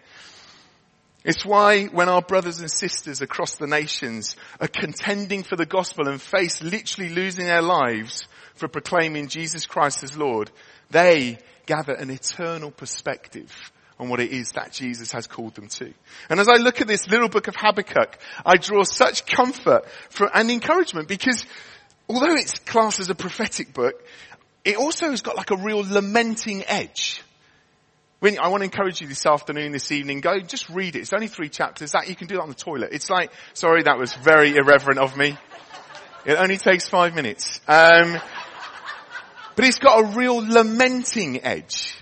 It's 1.24 1.46
why 1.46 1.86
when 1.86 2.10
our 2.10 2.22
brothers 2.22 2.60
and 2.60 2.72
sisters 2.72 3.22
across 3.22 3.56
the 3.56 3.68
nations 3.68 4.36
are 4.62 4.68
contending 4.68 5.44
for 5.44 5.56
the 5.56 5.66
gospel 5.66 6.08
and 6.08 6.22
face 6.22 6.64
literally 6.64 7.10
losing 7.10 7.46
their 7.46 7.62
lives 7.62 8.28
for 8.56 8.68
proclaiming 8.68 9.28
Jesus 9.28 9.66
Christ 9.66 10.04
as 10.04 10.16
Lord, 10.16 10.50
they 10.92 11.40
gather 11.66 11.94
an 11.94 12.10
eternal 12.10 12.72
perspective 12.72 13.72
on 14.00 14.08
what 14.08 14.20
it 14.20 14.32
is 14.32 14.54
that 14.54 14.72
Jesus 14.72 15.12
has 15.12 15.28
called 15.28 15.56
them 15.56 15.68
to. 15.68 15.94
And 16.30 16.40
as 16.40 16.48
I 16.48 16.56
look 16.56 16.80
at 16.80 16.88
this 16.88 17.08
little 17.10 17.28
book 17.28 17.48
of 17.48 17.56
Habakkuk, 17.58 18.18
I 18.46 18.56
draw 18.56 18.84
such 18.84 19.26
comfort 19.26 19.90
for, 20.10 20.30
and 20.34 20.50
encouragement 20.50 21.08
because 21.08 21.46
although 22.08 22.34
it's 22.34 22.60
classed 22.60 23.02
as 23.02 23.10
a 23.10 23.16
prophetic 23.16 23.74
book, 23.74 24.02
it 24.64 24.78
also 24.78 25.10
has 25.10 25.22
got 25.22 25.36
like 25.36 25.52
a 25.52 25.58
real 25.58 25.80
lamenting 25.80 26.64
edge. 26.66 27.22
When, 28.20 28.38
I 28.40 28.50
want 28.50 28.62
to 28.62 28.66
encourage 28.66 29.02
you 29.02 29.08
this 29.08 29.26
afternoon, 29.26 29.72
this 29.72 29.92
evening, 29.92 30.20
go 30.20 30.40
just 30.40 30.70
read 30.70 30.96
it. 30.96 31.00
It's 31.00 31.14
only 31.14 31.28
three 31.28 31.48
chapters. 31.50 31.94
That 31.94 32.10
you 32.10 32.16
can 32.16 32.28
do 32.28 32.36
that 32.36 32.42
on 32.42 32.50
the 32.50 32.56
toilet. 32.56 32.90
It's 32.92 33.10
like, 33.10 33.32
sorry, 33.54 33.84
that 33.84 33.98
was 33.98 34.14
very 34.14 34.56
irreverent 34.56 35.00
of 35.00 35.16
me. 35.16 35.38
It 36.26 36.34
only 36.34 36.58
takes 36.58 36.88
five 36.88 37.16
minutes. 37.16 37.62
Um, 37.68 38.20
but 39.56 39.66
it's 39.66 39.80
got 39.80 40.04
a 40.04 40.18
real 40.18 40.36
lamenting 40.36 41.44
edge. 41.44 41.96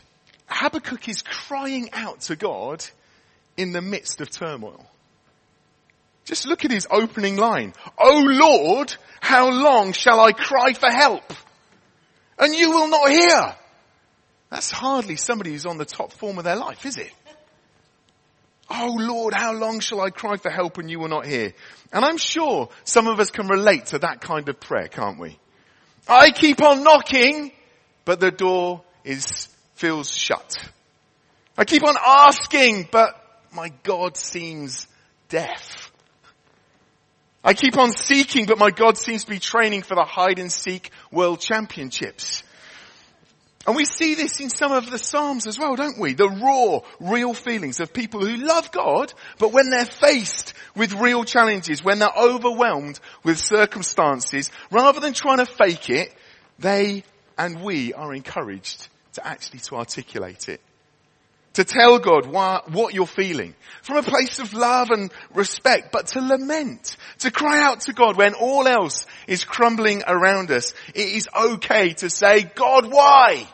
Habakkuk 0.47 1.07
is 1.09 1.21
crying 1.21 1.89
out 1.93 2.21
to 2.21 2.35
God 2.35 2.83
in 3.57 3.73
the 3.73 3.81
midst 3.81 4.21
of 4.21 4.29
turmoil. 4.29 4.85
Just 6.25 6.47
look 6.47 6.65
at 6.65 6.71
his 6.71 6.87
opening 6.89 7.37
line. 7.37 7.73
Oh 7.97 8.21
Lord, 8.25 8.93
how 9.21 9.49
long 9.49 9.93
shall 9.93 10.19
I 10.19 10.31
cry 10.31 10.73
for 10.73 10.89
help? 10.89 11.33
And 12.37 12.53
you 12.53 12.71
will 12.71 12.89
not 12.89 13.09
hear. 13.09 13.55
That's 14.49 14.71
hardly 14.71 15.15
somebody 15.15 15.51
who's 15.51 15.65
on 15.65 15.77
the 15.77 15.85
top 15.85 16.13
form 16.13 16.37
of 16.37 16.43
their 16.43 16.55
life, 16.55 16.85
is 16.85 16.97
it? 16.97 17.11
Oh 18.69 18.95
Lord, 18.97 19.33
how 19.33 19.53
long 19.53 19.79
shall 19.79 20.01
I 20.01 20.09
cry 20.09 20.35
for 20.35 20.51
help 20.51 20.77
and 20.77 20.89
you 20.89 20.99
will 20.99 21.07
not 21.07 21.25
hear? 21.25 21.53
And 21.93 22.03
I'm 22.03 22.17
sure 22.17 22.69
some 22.83 23.07
of 23.07 23.19
us 23.19 23.31
can 23.31 23.47
relate 23.47 23.87
to 23.87 23.99
that 23.99 24.19
kind 24.21 24.49
of 24.49 24.59
prayer, 24.59 24.89
can't 24.89 25.19
we? 25.19 25.37
I 26.07 26.31
keep 26.31 26.61
on 26.61 26.83
knocking, 26.83 27.51
but 28.05 28.19
the 28.19 28.31
door 28.31 28.83
is, 29.03 29.47
feels 29.77 30.11
shut. 30.11 30.57
I 31.57 31.65
keep 31.65 31.83
on 31.83 31.95
asking, 32.03 32.89
but 32.91 33.15
my 33.53 33.69
God 33.83 34.17
seems 34.17 34.87
deaf. 35.29 35.91
I 37.43 37.53
keep 37.53 37.77
on 37.77 37.91
seeking, 37.91 38.45
but 38.45 38.57
my 38.57 38.71
God 38.71 38.97
seems 38.97 39.23
to 39.23 39.29
be 39.29 39.39
training 39.39 39.83
for 39.83 39.95
the 39.95 40.03
hide 40.03 40.39
and 40.39 40.51
seek 40.51 40.91
world 41.11 41.39
championships. 41.39 42.43
And 43.65 43.75
we 43.75 43.85
see 43.85 44.15
this 44.15 44.39
in 44.39 44.49
some 44.49 44.71
of 44.71 44.89
the 44.89 44.97
Psalms 44.97 45.45
as 45.45 45.59
well, 45.59 45.75
don't 45.75 45.99
we? 45.99 46.13
The 46.13 46.29
raw, 46.29 46.79
real 46.99 47.33
feelings 47.33 47.79
of 47.79 47.93
people 47.93 48.25
who 48.25 48.37
love 48.37 48.71
God, 48.71 49.13
but 49.39 49.51
when 49.51 49.69
they're 49.69 49.85
faced 49.85 50.53
with 50.75 50.93
real 50.93 51.23
challenges, 51.23 51.83
when 51.83 51.99
they're 51.99 52.09
overwhelmed 52.17 52.99
with 53.23 53.37
circumstances, 53.37 54.49
rather 54.71 54.99
than 54.99 55.13
trying 55.13 55.37
to 55.37 55.45
fake 55.45 55.89
it, 55.89 56.13
they 56.59 57.03
and 57.37 57.61
we 57.61 57.93
are 57.93 58.13
encouraged 58.13 58.87
to 59.17 59.27
actually 59.27 59.59
to 59.59 59.75
articulate 59.75 60.47
it. 60.47 60.61
To 61.53 61.63
tell 61.63 61.97
God 61.97 62.27
why, 62.27 62.61
what 62.67 62.93
you're 62.93 63.07
feeling 63.07 63.55
from 63.81 63.97
a 63.97 64.03
place 64.03 64.37
of 64.37 64.53
love 64.53 64.91
and 64.91 65.11
respect, 65.33 65.91
but 65.91 66.07
to 66.07 66.21
lament, 66.21 66.97
to 67.19 67.31
cry 67.31 67.59
out 67.63 67.81
to 67.81 67.93
God 67.93 68.15
when 68.15 68.35
all 68.35 68.67
else 68.67 69.07
is 69.25 69.43
crumbling 69.43 70.03
around 70.07 70.51
us. 70.51 70.75
It 70.93 71.09
is 71.09 71.27
okay 71.35 71.93
to 71.93 72.11
say, 72.11 72.43
God, 72.43 72.91
why? 72.91 73.47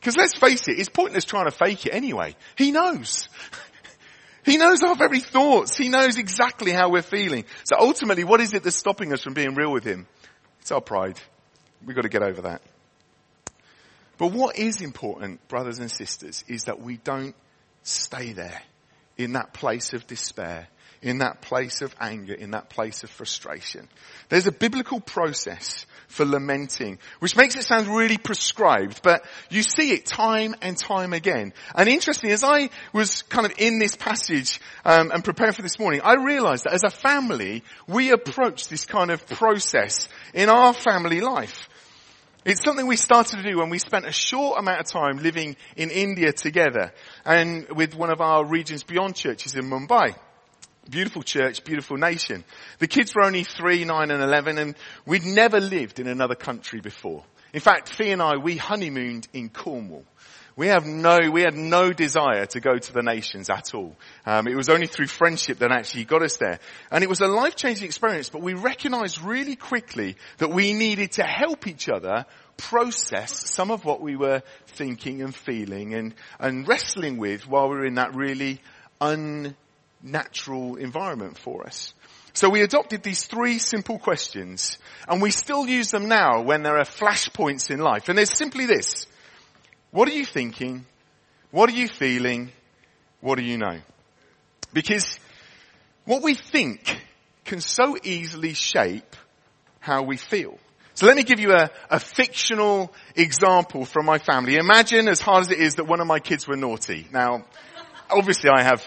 Because 0.00 0.16
let's 0.16 0.36
face 0.36 0.66
it, 0.66 0.80
it's 0.80 0.88
pointless 0.88 1.24
trying 1.24 1.44
to 1.44 1.52
fake 1.52 1.86
it 1.86 1.94
anyway. 1.94 2.34
He 2.56 2.72
knows. 2.72 3.28
He 4.44 4.58
knows 4.58 4.82
our 4.82 4.94
very 4.94 5.20
thoughts. 5.20 5.74
He 5.74 5.88
knows 5.88 6.18
exactly 6.18 6.70
how 6.70 6.90
we're 6.90 7.00
feeling. 7.00 7.46
So 7.64 7.76
ultimately, 7.80 8.24
what 8.24 8.42
is 8.42 8.52
it 8.52 8.62
that's 8.62 8.76
stopping 8.76 9.10
us 9.14 9.22
from 9.22 9.32
being 9.32 9.54
real 9.54 9.72
with 9.72 9.84
Him? 9.84 10.06
It's 10.60 10.70
our 10.70 10.82
pride. 10.82 11.18
We've 11.82 11.96
got 11.96 12.02
to 12.02 12.10
get 12.10 12.22
over 12.22 12.42
that. 12.42 12.60
But 14.18 14.32
what 14.32 14.58
is 14.58 14.80
important, 14.80 15.46
brothers 15.48 15.78
and 15.78 15.90
sisters, 15.90 16.44
is 16.48 16.64
that 16.64 16.80
we 16.80 16.96
don't 16.98 17.34
stay 17.82 18.32
there 18.32 18.62
in 19.16 19.32
that 19.32 19.52
place 19.52 19.92
of 19.92 20.06
despair 20.06 20.68
in 21.04 21.18
that 21.18 21.42
place 21.42 21.82
of 21.82 21.94
anger, 22.00 22.32
in 22.32 22.52
that 22.52 22.70
place 22.70 23.04
of 23.04 23.10
frustration. 23.10 23.86
There's 24.30 24.46
a 24.46 24.52
biblical 24.52 25.00
process 25.00 25.84
for 26.08 26.24
lamenting, 26.24 26.98
which 27.18 27.36
makes 27.36 27.56
it 27.56 27.64
sound 27.64 27.88
really 27.88 28.16
prescribed, 28.16 29.02
but 29.02 29.22
you 29.50 29.62
see 29.62 29.92
it 29.92 30.06
time 30.06 30.54
and 30.62 30.78
time 30.78 31.12
again. 31.12 31.52
And 31.74 31.90
interestingly, 31.90 32.32
as 32.32 32.42
I 32.42 32.70
was 32.94 33.20
kind 33.22 33.44
of 33.44 33.52
in 33.58 33.78
this 33.78 33.96
passage 33.96 34.60
um, 34.86 35.10
and 35.12 35.22
preparing 35.22 35.52
for 35.52 35.62
this 35.62 35.78
morning, 35.78 36.00
I 36.02 36.14
realized 36.14 36.64
that 36.64 36.72
as 36.72 36.84
a 36.84 36.90
family, 36.90 37.64
we 37.86 38.10
approach 38.10 38.68
this 38.68 38.86
kind 38.86 39.10
of 39.10 39.26
process 39.26 40.08
in 40.32 40.48
our 40.48 40.72
family 40.72 41.20
life. 41.20 41.68
It's 42.44 42.62
something 42.62 42.86
we 42.86 42.96
started 42.96 43.38
to 43.38 43.42
do 43.42 43.58
when 43.58 43.70
we 43.70 43.78
spent 43.78 44.04
a 44.04 44.12
short 44.12 44.58
amount 44.58 44.80
of 44.80 44.86
time 44.86 45.16
living 45.16 45.56
in 45.76 45.90
India 45.90 46.30
together 46.30 46.92
and 47.24 47.66
with 47.70 47.94
one 47.94 48.10
of 48.10 48.20
our 48.20 48.44
regions 48.44 48.82
beyond 48.82 49.16
churches 49.16 49.54
in 49.54 49.64
Mumbai. 49.70 50.14
Beautiful 50.90 51.22
church, 51.22 51.64
beautiful 51.64 51.96
nation. 51.96 52.44
The 52.80 52.86
kids 52.86 53.14
were 53.14 53.24
only 53.24 53.44
three, 53.44 53.86
nine 53.86 54.10
and 54.10 54.22
11 54.22 54.58
and 54.58 54.74
we'd 55.06 55.24
never 55.24 55.58
lived 55.58 56.00
in 56.00 56.06
another 56.06 56.34
country 56.34 56.82
before. 56.82 57.24
In 57.54 57.60
fact, 57.60 57.88
Fee 57.88 58.10
and 58.10 58.20
I, 58.20 58.36
we 58.36 58.58
honeymooned 58.58 59.26
in 59.32 59.48
Cornwall. 59.48 60.04
We 60.56 60.68
have 60.68 60.86
no, 60.86 61.18
we 61.32 61.42
had 61.42 61.56
no 61.56 61.92
desire 61.92 62.46
to 62.46 62.60
go 62.60 62.78
to 62.78 62.92
the 62.92 63.02
nations 63.02 63.50
at 63.50 63.74
all. 63.74 63.96
Um, 64.24 64.46
it 64.46 64.54
was 64.54 64.68
only 64.68 64.86
through 64.86 65.08
friendship 65.08 65.58
that 65.58 65.72
actually 65.72 66.04
got 66.04 66.22
us 66.22 66.36
there. 66.36 66.60
And 66.92 67.02
it 67.02 67.08
was 67.08 67.20
a 67.20 67.26
life-changing 67.26 67.84
experience, 67.84 68.30
but 68.30 68.40
we 68.40 68.54
recognized 68.54 69.20
really 69.20 69.56
quickly 69.56 70.16
that 70.38 70.50
we 70.50 70.72
needed 70.72 71.12
to 71.12 71.24
help 71.24 71.66
each 71.66 71.88
other 71.88 72.24
process 72.56 73.50
some 73.50 73.72
of 73.72 73.84
what 73.84 74.00
we 74.00 74.14
were 74.14 74.42
thinking 74.68 75.22
and 75.22 75.34
feeling 75.34 75.94
and, 75.94 76.14
and 76.38 76.68
wrestling 76.68 77.16
with 77.16 77.48
while 77.48 77.68
we 77.68 77.76
were 77.76 77.86
in 77.86 77.96
that 77.96 78.14
really 78.14 78.60
unnatural 79.00 80.76
environment 80.76 81.36
for 81.36 81.66
us. 81.66 81.94
So 82.32 82.48
we 82.48 82.62
adopted 82.62 83.02
these 83.02 83.24
three 83.26 83.58
simple 83.58 83.98
questions 83.98 84.78
and 85.08 85.20
we 85.20 85.32
still 85.32 85.66
use 85.66 85.90
them 85.90 86.08
now 86.08 86.42
when 86.42 86.62
there 86.62 86.78
are 86.78 86.84
flashpoints 86.84 87.70
in 87.70 87.80
life. 87.80 88.08
And 88.08 88.18
there's 88.18 88.36
simply 88.36 88.66
this. 88.66 89.06
What 89.94 90.08
are 90.08 90.12
you 90.12 90.24
thinking? 90.24 90.86
What 91.52 91.70
are 91.70 91.72
you 91.72 91.86
feeling? 91.86 92.50
What 93.20 93.38
do 93.38 93.44
you 93.44 93.58
know? 93.58 93.78
Because 94.72 95.20
what 96.04 96.20
we 96.20 96.34
think 96.34 97.00
can 97.44 97.60
so 97.60 97.96
easily 98.02 98.54
shape 98.54 99.14
how 99.78 100.02
we 100.02 100.16
feel. 100.16 100.58
So 100.94 101.06
let 101.06 101.16
me 101.16 101.22
give 101.22 101.38
you 101.38 101.52
a, 101.52 101.70
a, 101.90 102.00
fictional 102.00 102.92
example 103.14 103.84
from 103.84 104.04
my 104.04 104.18
family. 104.18 104.56
Imagine 104.56 105.06
as 105.06 105.20
hard 105.20 105.42
as 105.42 105.52
it 105.52 105.58
is 105.58 105.76
that 105.76 105.84
one 105.84 106.00
of 106.00 106.08
my 106.08 106.18
kids 106.18 106.48
were 106.48 106.56
naughty. 106.56 107.06
Now, 107.12 107.44
obviously 108.10 108.50
I 108.50 108.64
have 108.64 108.82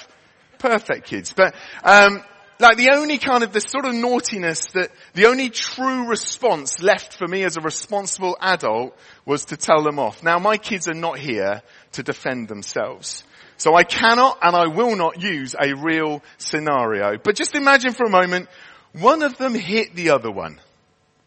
perfect 0.59 1.07
kids. 1.07 1.31
But, 1.31 1.55
um, 1.85 2.21
like 2.59 2.77
the 2.77 2.91
only 2.91 3.17
kind 3.17 3.43
of 3.43 3.53
the 3.53 3.59
sort 3.59 3.85
of 3.85 3.93
naughtiness 3.93 4.71
that 4.73 4.91
the 5.13 5.27
only 5.27 5.49
true 5.49 6.07
response 6.07 6.81
left 6.81 7.13
for 7.13 7.27
me 7.27 7.43
as 7.43 7.57
a 7.57 7.61
responsible 7.61 8.37
adult 8.41 8.97
was 9.25 9.45
to 9.45 9.57
tell 9.57 9.83
them 9.83 9.99
off. 9.99 10.23
Now 10.23 10.39
my 10.39 10.57
kids 10.57 10.87
are 10.87 10.93
not 10.93 11.19
here 11.19 11.61
to 11.93 12.03
defend 12.03 12.47
themselves. 12.47 13.23
So 13.57 13.75
I 13.75 13.83
cannot 13.83 14.39
and 14.41 14.55
I 14.55 14.67
will 14.67 14.95
not 14.95 15.21
use 15.21 15.55
a 15.59 15.73
real 15.73 16.23
scenario. 16.37 17.17
But 17.17 17.35
just 17.35 17.55
imagine 17.55 17.93
for 17.93 18.05
a 18.05 18.09
moment, 18.09 18.49
one 18.93 19.23
of 19.23 19.37
them 19.37 19.53
hit 19.53 19.95
the 19.95 20.11
other 20.11 20.31
one. 20.31 20.59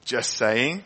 Just 0.05 0.37
saying. 0.37 0.85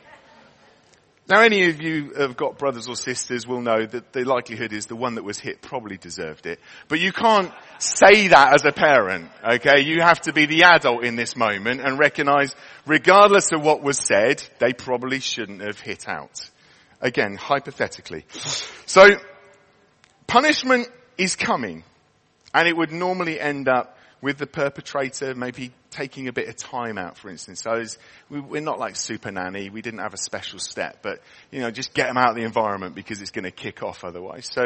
Now 1.27 1.41
any 1.41 1.71
of 1.71 1.81
you 1.81 2.13
have 2.19 2.37
got 2.37 2.59
brothers 2.59 2.87
or 2.87 2.97
sisters 2.97 3.47
will 3.47 3.63
know 3.63 3.87
that 3.87 4.13
the 4.13 4.25
likelihood 4.25 4.75
is 4.75 4.87
the 4.87 4.97
one 4.97 5.15
that 5.15 5.25
was 5.25 5.39
hit 5.39 5.63
probably 5.63 5.97
deserved 5.97 6.45
it. 6.45 6.61
But 6.89 7.01
you 7.01 7.13
can't 7.13 7.51
say 7.79 8.29
that 8.29 8.53
as 8.53 8.67
a 8.67 8.73
parent, 8.73 9.31
okay? 9.43 9.81
You 9.81 10.03
have 10.03 10.21
to 10.23 10.35
be 10.35 10.45
the 10.45 10.65
adult 10.65 11.03
in 11.03 11.17
this 11.17 11.35
moment 11.35 11.81
and 11.81 11.99
recognize 11.99 12.55
regardless 12.85 13.53
of 13.53 13.63
what 13.63 13.83
was 13.83 13.99
said, 13.99 14.43
they 14.59 14.75
probably 14.75 15.21
shouldn't 15.21 15.63
have 15.63 15.81
hit 15.81 16.07
out. 16.07 16.51
Again, 17.01 17.37
hypothetically. 17.37 18.27
So, 18.85 19.17
punishment 20.27 20.89
is 21.17 21.37
coming 21.37 21.85
and 22.53 22.69
it 22.69 22.77
would 22.77 22.93
normally 22.93 23.41
end 23.41 23.67
up 23.67 23.94
with 24.25 24.39
the 24.39 24.47
perpetrator 24.47 25.35
maybe 25.35 25.71
taking 25.91 26.29
a 26.29 26.33
bit 26.33 26.49
of 26.49 26.57
time 26.57 26.97
out, 26.97 27.19
for 27.19 27.29
instance. 27.29 27.61
So 27.61 27.73
was, 27.73 27.99
we, 28.31 28.59
are 28.59 28.63
not 28.63 28.79
like 28.79 28.97
super 28.97 29.31
nanny. 29.31 29.69
We 29.69 29.83
didn't 29.83 30.01
have 30.01 30.15
a 30.15 30.19
special 30.19 30.59
step, 30.59 31.01
but 31.03 31.21
you 31.51 31.61
know, 31.61 31.71
just 31.71 31.93
get 31.93 32.09
them 32.09 32.17
out 32.17 32.31
of 32.31 32.35
the 32.35 32.43
environment 32.43 32.95
because 32.95 33.21
it's 33.21 33.31
going 33.31 33.45
to 33.45 33.51
kick 33.51 33.83
off 33.83 34.03
otherwise. 34.03 34.49
So 34.51 34.65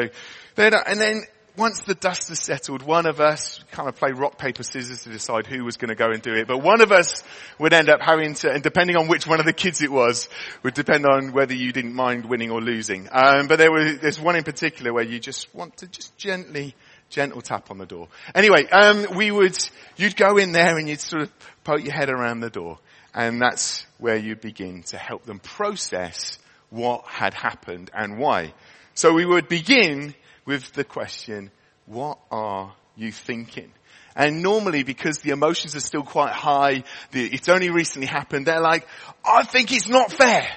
then, 0.55 0.73
and 0.73 0.97
then 0.97 1.23
once 1.57 1.81
the 1.81 1.93
dust 1.93 2.29
has 2.29 2.39
settled, 2.39 2.83
one 2.83 3.05
of 3.05 3.19
us 3.19 3.61
kind 3.71 3.89
of 3.89 3.97
play 3.97 4.11
rock, 4.13 4.37
paper, 4.37 4.63
scissors 4.63 5.03
to 5.03 5.09
decide 5.09 5.45
who 5.45 5.65
was 5.65 5.75
going 5.75 5.89
to 5.89 5.95
go 5.95 6.09
and 6.09 6.21
do 6.21 6.33
it. 6.35 6.47
But 6.47 6.59
one 6.59 6.79
of 6.79 6.93
us 6.93 7.21
would 7.59 7.73
end 7.73 7.89
up 7.89 7.99
having 7.99 8.35
to, 8.35 8.49
and 8.49 8.63
depending 8.63 8.95
on 8.95 9.09
which 9.09 9.27
one 9.27 9.41
of 9.41 9.45
the 9.45 9.51
kids 9.51 9.81
it 9.81 9.91
was, 9.91 10.29
would 10.63 10.73
depend 10.73 11.05
on 11.05 11.33
whether 11.33 11.53
you 11.53 11.73
didn't 11.73 11.93
mind 11.93 12.23
winning 12.25 12.49
or 12.49 12.61
losing. 12.61 13.09
Um, 13.11 13.47
but 13.47 13.57
there 13.57 13.73
was, 13.73 13.99
there's 13.99 14.21
one 14.21 14.37
in 14.37 14.43
particular 14.43 14.93
where 14.93 15.03
you 15.03 15.19
just 15.19 15.53
want 15.53 15.75
to 15.77 15.87
just 15.87 16.15
gently 16.15 16.75
Gentle 17.09 17.41
tap 17.41 17.71
on 17.71 17.77
the 17.77 17.85
door. 17.85 18.07
Anyway, 18.35 18.67
um, 18.67 19.15
we 19.15 19.31
would, 19.31 19.57
you'd 19.97 20.15
go 20.15 20.37
in 20.37 20.51
there 20.51 20.77
and 20.77 20.87
you'd 20.87 21.01
sort 21.01 21.23
of 21.23 21.31
poke 21.63 21.83
your 21.83 21.93
head 21.93 22.09
around 22.09 22.39
the 22.39 22.49
door. 22.49 22.79
And 23.13 23.41
that's 23.41 23.85
where 23.97 24.15
you 24.15 24.35
begin 24.35 24.83
to 24.83 24.97
help 24.97 25.25
them 25.25 25.39
process 25.39 26.37
what 26.69 27.05
had 27.05 27.33
happened 27.33 27.89
and 27.93 28.19
why. 28.19 28.53
So 28.93 29.13
we 29.13 29.25
would 29.25 29.47
begin 29.47 30.13
with 30.45 30.71
the 30.73 30.83
question, 30.83 31.51
what 31.85 32.19
are 32.29 32.73
you 32.95 33.11
thinking? 33.11 33.71
And 34.15 34.43
normally 34.43 34.83
because 34.83 35.19
the 35.19 35.31
emotions 35.31 35.75
are 35.75 35.79
still 35.79 36.03
quite 36.03 36.33
high, 36.33 36.83
the, 37.11 37.25
it's 37.25 37.49
only 37.49 37.69
recently 37.69 38.07
happened, 38.07 38.45
they're 38.45 38.61
like, 38.61 38.87
I 39.25 39.43
think 39.43 39.71
it's 39.71 39.87
not 39.87 40.11
fair. 40.11 40.47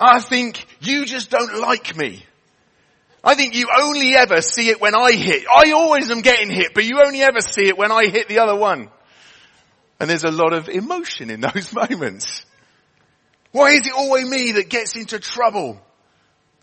I 0.00 0.20
think 0.20 0.66
you 0.80 1.06
just 1.06 1.30
don't 1.30 1.60
like 1.60 1.96
me. 1.96 2.24
I 3.24 3.34
think 3.34 3.54
you 3.54 3.68
only 3.80 4.14
ever 4.16 4.40
see 4.40 4.68
it 4.70 4.80
when 4.80 4.94
I 4.94 5.12
hit. 5.12 5.44
I 5.46 5.72
always 5.72 6.10
am 6.10 6.22
getting 6.22 6.50
hit, 6.50 6.74
but 6.74 6.84
you 6.84 7.00
only 7.04 7.22
ever 7.22 7.40
see 7.40 7.68
it 7.68 7.78
when 7.78 7.92
I 7.92 8.06
hit 8.06 8.28
the 8.28 8.40
other 8.40 8.56
one. 8.56 8.90
And 10.00 10.10
there's 10.10 10.24
a 10.24 10.30
lot 10.30 10.52
of 10.52 10.68
emotion 10.68 11.30
in 11.30 11.40
those 11.54 11.72
moments. 11.72 12.44
Why 13.52 13.72
is 13.72 13.86
it 13.86 13.92
always 13.92 14.28
me 14.28 14.52
that 14.52 14.68
gets 14.68 14.96
into 14.96 15.20
trouble? 15.20 15.80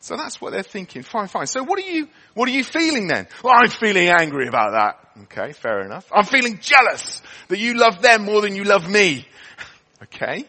So 0.01 0.17
that's 0.17 0.41
what 0.41 0.51
they're 0.51 0.63
thinking. 0.63 1.03
Fine, 1.03 1.27
fine. 1.27 1.45
So 1.45 1.63
what 1.63 1.77
are 1.79 1.89
you, 1.89 2.07
what 2.33 2.49
are 2.49 2.51
you 2.51 2.63
feeling 2.63 3.07
then? 3.07 3.27
Well, 3.43 3.53
I'm 3.55 3.69
feeling 3.69 4.09
angry 4.09 4.47
about 4.47 4.71
that. 4.71 5.23
Okay, 5.23 5.53
fair 5.53 5.81
enough. 5.81 6.09
I'm 6.11 6.25
feeling 6.25 6.59
jealous 6.59 7.21
that 7.49 7.59
you 7.59 7.75
love 7.75 8.01
them 8.01 8.23
more 8.23 8.41
than 8.41 8.55
you 8.55 8.63
love 8.63 8.89
me. 8.89 9.27
okay. 10.03 10.45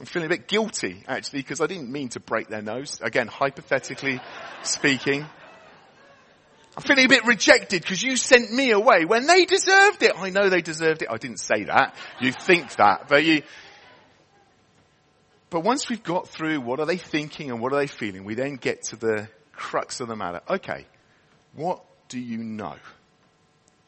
I'm 0.00 0.06
feeling 0.06 0.26
a 0.26 0.30
bit 0.30 0.48
guilty 0.48 1.04
actually 1.06 1.40
because 1.40 1.60
I 1.60 1.66
didn't 1.66 1.92
mean 1.92 2.08
to 2.10 2.20
break 2.20 2.48
their 2.48 2.62
nose. 2.62 2.98
Again, 3.02 3.26
hypothetically 3.26 4.20
speaking. 4.62 5.26
I'm 6.76 6.82
feeling 6.82 7.04
a 7.04 7.08
bit 7.08 7.26
rejected 7.26 7.82
because 7.82 8.02
you 8.02 8.16
sent 8.16 8.50
me 8.50 8.70
away 8.70 9.04
when 9.04 9.26
they 9.26 9.44
deserved 9.44 10.02
it. 10.02 10.12
I 10.16 10.30
know 10.30 10.48
they 10.48 10.62
deserved 10.62 11.02
it. 11.02 11.08
I 11.10 11.18
didn't 11.18 11.40
say 11.40 11.64
that. 11.64 11.94
You 12.20 12.32
think 12.32 12.76
that, 12.76 13.08
but 13.08 13.24
you, 13.24 13.42
but 15.50 15.60
once 15.60 15.90
we've 15.90 16.02
got 16.02 16.28
through 16.28 16.60
what 16.60 16.80
are 16.80 16.86
they 16.86 16.96
thinking 16.96 17.50
and 17.50 17.60
what 17.60 17.72
are 17.72 17.78
they 17.78 17.88
feeling, 17.88 18.24
we 18.24 18.34
then 18.34 18.54
get 18.54 18.84
to 18.84 18.96
the 18.96 19.28
crux 19.52 20.00
of 20.00 20.08
the 20.08 20.16
matter. 20.16 20.40
Okay, 20.48 20.86
what 21.54 21.84
do 22.08 22.18
you 22.18 22.38
know? 22.38 22.76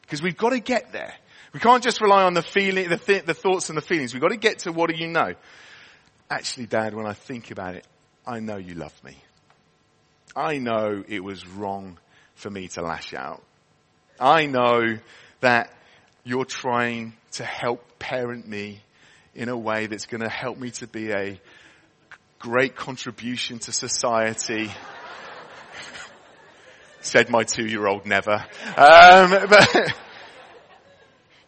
Because 0.01 0.21
we've 0.21 0.37
got 0.37 0.49
to 0.49 0.59
get 0.59 0.91
there. 0.91 1.13
We 1.53 1.59
can't 1.59 1.83
just 1.83 2.01
rely 2.01 2.23
on 2.23 2.33
the 2.33 2.41
feeling, 2.41 2.89
the, 2.89 2.97
th- 2.97 3.25
the 3.25 3.33
thoughts 3.33 3.69
and 3.69 3.77
the 3.77 3.81
feelings. 3.81 4.13
We've 4.13 4.21
got 4.21 4.31
to 4.31 4.37
get 4.37 4.59
to 4.59 4.71
what 4.71 4.89
do 4.89 4.95
you 4.95 5.07
know? 5.07 5.33
Actually, 6.33 6.65
Dad, 6.65 6.95
when 6.95 7.05
I 7.05 7.13
think 7.13 7.51
about 7.51 7.75
it, 7.75 7.85
I 8.25 8.39
know 8.39 8.57
you 8.57 8.73
love 8.73 9.03
me. 9.03 9.15
I 10.35 10.57
know 10.57 11.03
it 11.07 11.23
was 11.23 11.45
wrong 11.45 11.99
for 12.33 12.49
me 12.49 12.69
to 12.69 12.81
lash 12.81 13.13
out. 13.13 13.43
I 14.19 14.47
know 14.47 14.97
that 15.41 15.71
you're 16.23 16.45
trying 16.45 17.13
to 17.33 17.43
help 17.43 17.99
parent 17.99 18.47
me 18.47 18.81
in 19.35 19.47
a 19.47 19.55
way 19.55 19.85
that's 19.85 20.07
going 20.07 20.23
to 20.23 20.29
help 20.29 20.57
me 20.57 20.71
to 20.71 20.87
be 20.87 21.11
a 21.11 21.39
great 22.39 22.75
contribution 22.75 23.59
to 23.59 23.71
society. 23.71 24.71
Said 27.01 27.29
my 27.29 27.43
two-year-old 27.43 28.07
never. 28.07 28.43
Um, 28.75 29.37
but 29.49 29.93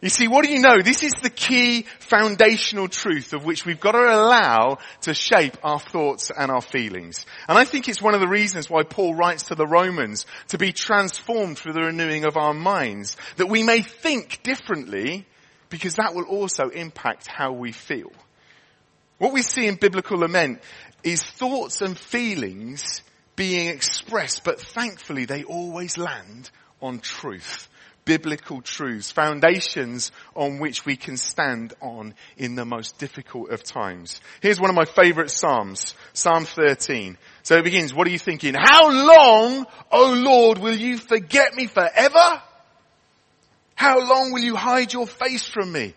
you 0.06 0.10
see, 0.10 0.28
what 0.28 0.44
do 0.44 0.52
you 0.52 0.60
know? 0.60 0.82
This 0.82 1.02
is 1.02 1.14
the 1.20 1.30
key 1.30 1.82
foundational 1.98 2.86
truth 2.86 3.32
of 3.32 3.44
which 3.44 3.66
we've 3.66 3.80
got 3.80 3.92
to 3.92 3.98
allow 3.98 4.78
to 5.00 5.12
shape 5.12 5.56
our 5.64 5.80
thoughts 5.80 6.30
and 6.30 6.48
our 6.48 6.60
feelings. 6.60 7.26
And 7.48 7.58
I 7.58 7.64
think 7.64 7.88
it's 7.88 8.00
one 8.00 8.14
of 8.14 8.20
the 8.20 8.28
reasons 8.28 8.70
why 8.70 8.84
Paul 8.84 9.16
writes 9.16 9.46
to 9.46 9.56
the 9.56 9.66
Romans 9.66 10.24
to 10.48 10.58
be 10.58 10.72
transformed 10.72 11.58
through 11.58 11.72
the 11.72 11.80
renewing 11.80 12.24
of 12.24 12.36
our 12.36 12.54
minds, 12.54 13.16
that 13.34 13.48
we 13.48 13.64
may 13.64 13.82
think 13.82 14.44
differently 14.44 15.26
because 15.70 15.96
that 15.96 16.14
will 16.14 16.26
also 16.26 16.68
impact 16.68 17.26
how 17.26 17.50
we 17.50 17.72
feel. 17.72 18.12
What 19.18 19.32
we 19.32 19.42
see 19.42 19.66
in 19.66 19.74
biblical 19.74 20.18
lament 20.18 20.60
is 21.02 21.20
thoughts 21.24 21.80
and 21.80 21.98
feelings 21.98 23.02
being 23.34 23.70
expressed, 23.70 24.44
but 24.44 24.60
thankfully 24.60 25.24
they 25.24 25.42
always 25.42 25.98
land 25.98 26.48
on 26.80 27.00
truth. 27.00 27.68
Biblical 28.06 28.62
truths, 28.62 29.12
foundations 29.12 30.12
on 30.34 30.58
which 30.58 30.86
we 30.86 30.96
can 30.96 31.18
stand 31.18 31.74
on 31.82 32.14
in 32.38 32.54
the 32.54 32.64
most 32.64 32.98
difficult 32.98 33.50
of 33.50 33.62
times. 33.62 34.22
Here's 34.40 34.58
one 34.58 34.70
of 34.70 34.76
my 34.76 34.86
favorite 34.86 35.30
Psalms, 35.30 35.94
Psalm 36.14 36.46
13. 36.46 37.18
So 37.42 37.58
it 37.58 37.64
begins, 37.64 37.92
what 37.92 38.06
are 38.06 38.10
you 38.10 38.18
thinking? 38.18 38.54
How 38.56 38.90
long, 38.90 39.66
O 39.92 40.14
Lord, 40.14 40.56
will 40.56 40.74
you 40.74 40.96
forget 40.96 41.54
me 41.54 41.66
forever? 41.66 42.42
How 43.74 43.98
long 43.98 44.32
will 44.32 44.42
you 44.42 44.56
hide 44.56 44.94
your 44.94 45.06
face 45.06 45.46
from 45.46 45.70
me? 45.70 45.92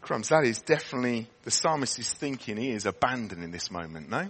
Crumbs, 0.00 0.30
that 0.30 0.44
is 0.44 0.60
definitely 0.60 1.28
the 1.44 1.50
psalmist 1.50 1.98
is 1.98 2.12
thinking 2.12 2.56
he 2.56 2.70
is 2.70 2.86
abandoned 2.86 3.44
in 3.44 3.52
this 3.52 3.70
moment, 3.70 4.10
no? 4.10 4.28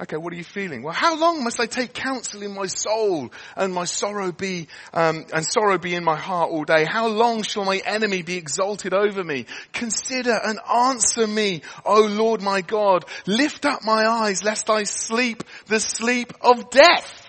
Okay, 0.00 0.16
what 0.16 0.32
are 0.32 0.36
you 0.36 0.44
feeling? 0.44 0.82
Well, 0.82 0.92
how 0.92 1.16
long 1.16 1.44
must 1.44 1.60
I 1.60 1.66
take 1.66 1.94
counsel 1.94 2.42
in 2.42 2.52
my 2.52 2.66
soul 2.66 3.30
and 3.56 3.72
my 3.72 3.84
sorrow 3.84 4.32
be, 4.32 4.66
um, 4.92 5.24
and 5.32 5.46
sorrow 5.46 5.78
be 5.78 5.94
in 5.94 6.02
my 6.02 6.16
heart 6.16 6.50
all 6.50 6.64
day? 6.64 6.84
How 6.84 7.06
long 7.06 7.44
shall 7.44 7.64
my 7.64 7.76
enemy 7.76 8.22
be 8.22 8.36
exalted 8.36 8.92
over 8.92 9.22
me? 9.22 9.46
Consider 9.72 10.32
and 10.32 10.58
answer 10.68 11.28
me, 11.28 11.62
O 11.84 12.06
Lord 12.06 12.42
my 12.42 12.60
God. 12.60 13.04
Lift 13.26 13.66
up 13.66 13.84
my 13.84 14.04
eyes 14.04 14.42
lest 14.42 14.68
I 14.68 14.82
sleep 14.82 15.44
the 15.66 15.78
sleep 15.78 16.32
of 16.40 16.70
death. 16.70 17.24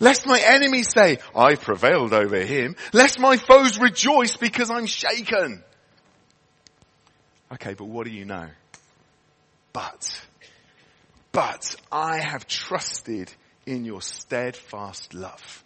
Lest 0.00 0.26
my 0.26 0.38
enemies 0.38 0.92
say, 0.92 1.18
I 1.34 1.54
prevailed 1.54 2.12
over 2.12 2.44
him. 2.44 2.76
Lest 2.92 3.18
my 3.18 3.38
foes 3.38 3.80
rejoice 3.80 4.36
because 4.36 4.70
I'm 4.70 4.86
shaken. 4.86 5.64
Okay, 7.50 7.72
but 7.72 7.86
what 7.86 8.06
do 8.06 8.12
you 8.12 8.26
know? 8.26 8.46
But, 9.72 10.27
but 11.32 11.74
I 11.92 12.18
have 12.18 12.46
trusted 12.46 13.32
in 13.66 13.84
your 13.84 14.02
steadfast 14.02 15.14
love. 15.14 15.64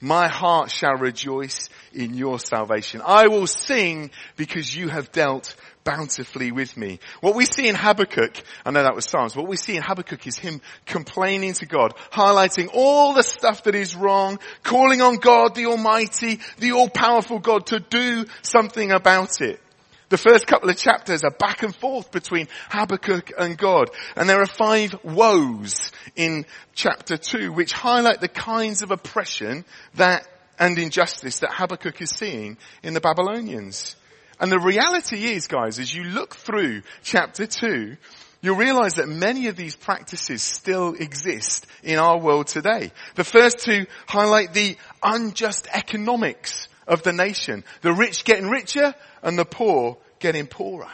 My 0.00 0.28
heart 0.28 0.70
shall 0.70 0.94
rejoice 0.94 1.68
in 1.92 2.14
your 2.14 2.38
salvation. 2.38 3.02
I 3.04 3.26
will 3.26 3.48
sing 3.48 4.10
because 4.36 4.74
you 4.74 4.88
have 4.88 5.10
dealt 5.10 5.56
bountifully 5.82 6.52
with 6.52 6.76
me. 6.76 7.00
What 7.20 7.34
we 7.34 7.46
see 7.46 7.66
in 7.66 7.74
Habakkuk, 7.74 8.42
I 8.64 8.70
know 8.70 8.82
that 8.82 8.94
was 8.94 9.08
Psalms, 9.08 9.34
what 9.34 9.48
we 9.48 9.56
see 9.56 9.74
in 9.74 9.82
Habakkuk 9.82 10.24
is 10.26 10.38
him 10.38 10.60
complaining 10.86 11.54
to 11.54 11.66
God, 11.66 11.94
highlighting 12.12 12.68
all 12.72 13.14
the 13.14 13.22
stuff 13.22 13.64
that 13.64 13.74
is 13.74 13.96
wrong, 13.96 14.38
calling 14.62 15.00
on 15.00 15.16
God, 15.16 15.54
the 15.56 15.66
Almighty, 15.66 16.40
the 16.58 16.72
all-powerful 16.72 17.40
God 17.40 17.66
to 17.66 17.80
do 17.80 18.26
something 18.42 18.92
about 18.92 19.40
it. 19.40 19.60
The 20.08 20.16
first 20.16 20.46
couple 20.46 20.70
of 20.70 20.76
chapters 20.76 21.22
are 21.22 21.30
back 21.30 21.62
and 21.62 21.74
forth 21.76 22.10
between 22.10 22.48
Habakkuk 22.70 23.32
and 23.38 23.58
God. 23.58 23.90
And 24.16 24.28
there 24.28 24.40
are 24.40 24.46
five 24.46 24.96
woes 25.04 25.92
in 26.16 26.46
chapter 26.74 27.18
two 27.18 27.52
which 27.52 27.72
highlight 27.72 28.20
the 28.20 28.28
kinds 28.28 28.82
of 28.82 28.90
oppression 28.90 29.64
that 29.94 30.26
and 30.58 30.78
injustice 30.78 31.40
that 31.40 31.52
Habakkuk 31.52 32.00
is 32.00 32.10
seeing 32.10 32.56
in 32.82 32.94
the 32.94 33.00
Babylonians. 33.00 33.96
And 34.40 34.50
the 34.50 34.58
reality 34.58 35.26
is, 35.26 35.46
guys, 35.46 35.78
as 35.78 35.94
you 35.94 36.04
look 36.04 36.34
through 36.34 36.82
chapter 37.02 37.46
two, 37.46 37.96
you'll 38.40 38.56
realize 38.56 38.94
that 38.94 39.08
many 39.08 39.48
of 39.48 39.56
these 39.56 39.76
practices 39.76 40.42
still 40.42 40.94
exist 40.94 41.66
in 41.82 41.98
our 41.98 42.18
world 42.18 42.46
today. 42.46 42.92
The 43.14 43.24
first 43.24 43.58
two 43.60 43.86
highlight 44.06 44.54
the 44.54 44.76
unjust 45.02 45.68
economics 45.72 46.68
of 46.86 47.02
the 47.02 47.12
nation. 47.12 47.64
The 47.82 47.92
rich 47.92 48.24
getting 48.24 48.48
richer 48.48 48.94
and 49.22 49.38
the 49.38 49.44
poor 49.44 49.96
getting 50.18 50.46
poorer. 50.46 50.90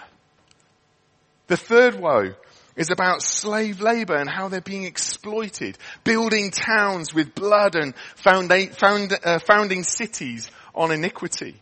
The 1.47 1.57
third 1.57 1.95
woe 1.97 2.35
is 2.77 2.91
about 2.91 3.23
slave 3.23 3.81
labor 3.81 4.17
and 4.17 4.29
how 4.29 4.49
they're 4.49 4.61
being 4.61 4.85
exploited, 4.85 5.79
building 6.03 6.51
towns 6.51 7.15
with 7.15 7.35
blood 7.35 7.77
and 7.77 7.95
found, 8.17 8.51
found, 8.77 9.17
uh, 9.25 9.39
founding 9.39 9.85
cities 9.85 10.51
on 10.75 10.91
iniquity. 10.91 11.61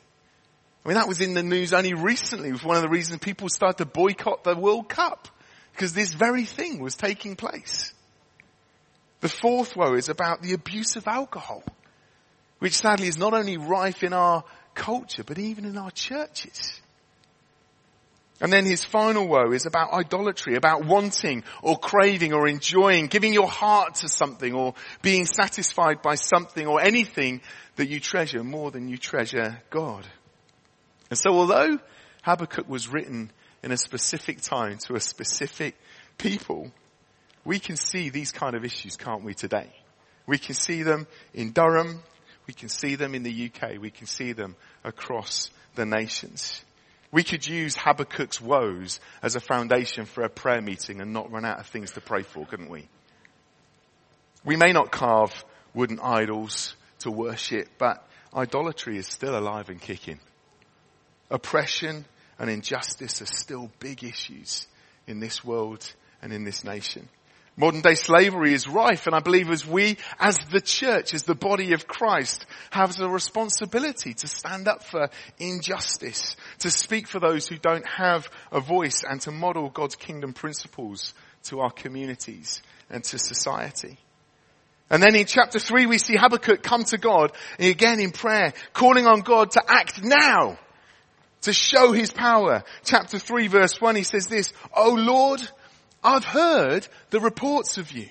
I 0.85 0.89
mean, 0.89 0.97
that 0.97 1.09
was 1.09 1.21
in 1.21 1.35
the 1.35 1.43
news 1.43 1.73
only 1.73 1.95
recently. 1.95 2.51
Was 2.51 2.65
one 2.65 2.77
of 2.77 2.83
the 2.83 2.89
reasons 2.89 3.21
people 3.21 3.49
started 3.49 3.79
to 3.79 3.87
boycott 3.87 4.43
the 4.43 4.57
World 4.57 4.89
Cup. 4.89 5.29
Because 5.73 5.95
this 5.95 6.13
very 6.13 6.45
thing 6.45 6.81
was 6.81 6.97
taking 6.97 7.37
place. 7.37 7.95
The 9.21 9.29
fourth 9.29 9.77
woe 9.77 9.95
is 9.95 10.09
about 10.09 10.43
the 10.43 10.55
abuse 10.55 10.97
of 10.97 11.07
alcohol. 11.07 11.63
Which 12.59 12.75
sadly 12.75 13.09
is 13.09 13.17
not 13.17 13.33
only 13.33 13.57
rife 13.57 14.03
in 14.03 14.13
our 14.13 14.45
culture, 14.75 15.25
but 15.25 15.39
even 15.39 15.65
in 15.65 15.77
our 15.77 15.91
churches. 15.91 16.81
And 18.41 18.53
then 18.53 18.65
his 18.65 18.85
final 18.85 19.29
woe 19.29 19.53
is 19.53 19.67
about 19.67 19.93
idolatry, 19.93 20.57
about 20.57 20.85
wanting 20.85 21.45
or 21.63 21.79
craving 21.79 22.33
or 22.33 22.49
enjoying, 22.49 23.07
giving 23.07 23.33
your 23.33 23.49
heart 23.49 23.97
to 23.97 24.09
something 24.09 24.53
or 24.53 24.75
being 25.01 25.27
satisfied 25.27 26.03
by 26.03 26.17
something 26.17 26.67
or 26.67 26.81
anything 26.81 27.41
that 27.77 27.89
you 27.89 28.01
treasure 28.01 28.43
more 28.43 28.73
than 28.73 28.89
you 28.89 28.99
treasure 28.99 29.63
God. 29.71 30.05
And 31.09 31.19
so 31.19 31.31
although 31.31 31.79
Habakkuk 32.23 32.69
was 32.69 32.89
written 32.89 33.31
in 33.63 33.71
a 33.71 33.77
specific 33.77 34.41
time 34.41 34.79
to 34.87 34.95
a 34.95 35.01
specific 35.01 35.77
people, 36.19 36.73
we 37.45 37.61
can 37.61 37.77
see 37.77 38.11
these 38.11 38.33
kind 38.33 38.57
of 38.57 38.65
issues, 38.65 38.97
can't 38.97 39.23
we, 39.23 39.35
today? 39.35 39.71
We 40.27 40.39
can 40.39 40.55
see 40.55 40.83
them 40.83 41.07
in 41.33 41.53
Durham. 41.53 42.03
We 42.47 42.55
can 42.55 42.69
see 42.69 42.97
them 42.97 43.15
in 43.15 43.23
the 43.23 43.51
UK. 43.51 43.81
We 43.81 43.91
can 43.91 44.07
see 44.07 44.33
them 44.33 44.57
across 44.85 45.51
the 45.75 45.87
nations. 45.87 46.63
We 47.11 47.23
could 47.23 47.47
use 47.47 47.77
Habakkuk's 47.77 48.41
woes 48.41 48.99
as 49.23 49.37
a 49.37 49.41
foundation 49.41 50.07
for 50.07 50.23
a 50.25 50.31
prayer 50.31 50.63
meeting 50.63 51.01
and 51.01 51.13
not 51.13 51.31
run 51.31 51.45
out 51.45 51.61
of 51.61 51.67
things 51.67 51.93
to 51.93 52.01
pray 52.01 52.23
for, 52.23 52.47
couldn't 52.47 52.71
we? 52.71 52.89
We 54.45 54.57
may 54.57 54.73
not 54.73 54.91
carve 54.91 55.33
wooden 55.75 56.01
idols 56.01 56.75
to 57.01 57.11
worship, 57.11 57.69
but 57.79 58.07
idolatry 58.35 58.97
is 58.97 59.07
still 59.07 59.39
alive 59.39 59.69
and 59.69 59.81
kicking. 59.81 60.21
Oppression 61.31 62.07
and 62.39 62.51
injustice 62.51 63.23
are 63.23 63.27
still 63.27 63.71
big 63.79 64.03
issues 64.05 64.67
in 65.07 65.21
this 65.21 65.45
world 65.45 65.93
and 66.23 66.33
in 66.33 66.45
this 66.45 66.65
nation. 66.65 67.09
Modern 67.55 67.83
day 67.83 67.95
slavery 67.95 68.55
is 68.55 68.67
rife 68.67 69.07
and 69.07 69.15
I 69.15 69.21
believe 69.21 69.51
as 69.51 69.67
we, 69.67 69.99
as 70.19 70.39
the 70.51 70.61
church, 70.61 71.13
as 71.13 71.25
the 71.25 71.35
body 71.35 71.75
of 71.75 71.87
Christ, 71.87 72.47
have 72.71 72.99
a 72.99 73.09
responsibility 73.09 74.15
to 74.15 74.27
stand 74.27 74.69
up 74.69 74.83
for 74.83 75.11
injustice, 75.39 76.37
to 76.61 76.71
speak 76.71 77.07
for 77.07 77.21
those 77.21 77.47
who 77.47 77.59
don't 77.59 77.87
have 77.87 78.31
a 78.51 78.61
voice 78.61 79.05
and 79.07 79.21
to 79.23 79.31
model 79.31 79.69
God's 79.69 79.97
kingdom 79.97 80.33
principles 80.33 81.13
to 81.45 81.61
our 81.61 81.71
communities 81.71 82.63
and 82.89 83.05
to 83.05 83.19
society. 83.19 83.99
And 84.89 85.03
then 85.03 85.15
in 85.15 85.27
chapter 85.27 85.59
three 85.59 85.85
we 85.85 85.99
see 85.99 86.17
Habakkuk 86.17 86.63
come 86.63 86.85
to 86.85 86.97
God 86.97 87.33
again 87.59 88.01
in 88.01 88.13
prayer, 88.13 88.55
calling 88.73 89.07
on 89.07 89.21
God 89.21 89.51
to 89.53 89.63
act 89.69 90.03
now, 90.03 90.59
to 91.43 91.53
show 91.53 91.93
his 91.93 92.13
power. 92.13 92.65
Chapter 92.85 93.19
three 93.19 93.49
verse 93.49 93.79
one 93.79 93.97
he 93.97 94.05
says 94.05 94.27
this, 94.27 94.53
Oh 94.75 94.95
Lord, 94.95 95.41
I've 96.03 96.25
heard 96.25 96.87
the 97.11 97.21
reports 97.21 97.79
of 97.79 97.93
you 97.93 98.09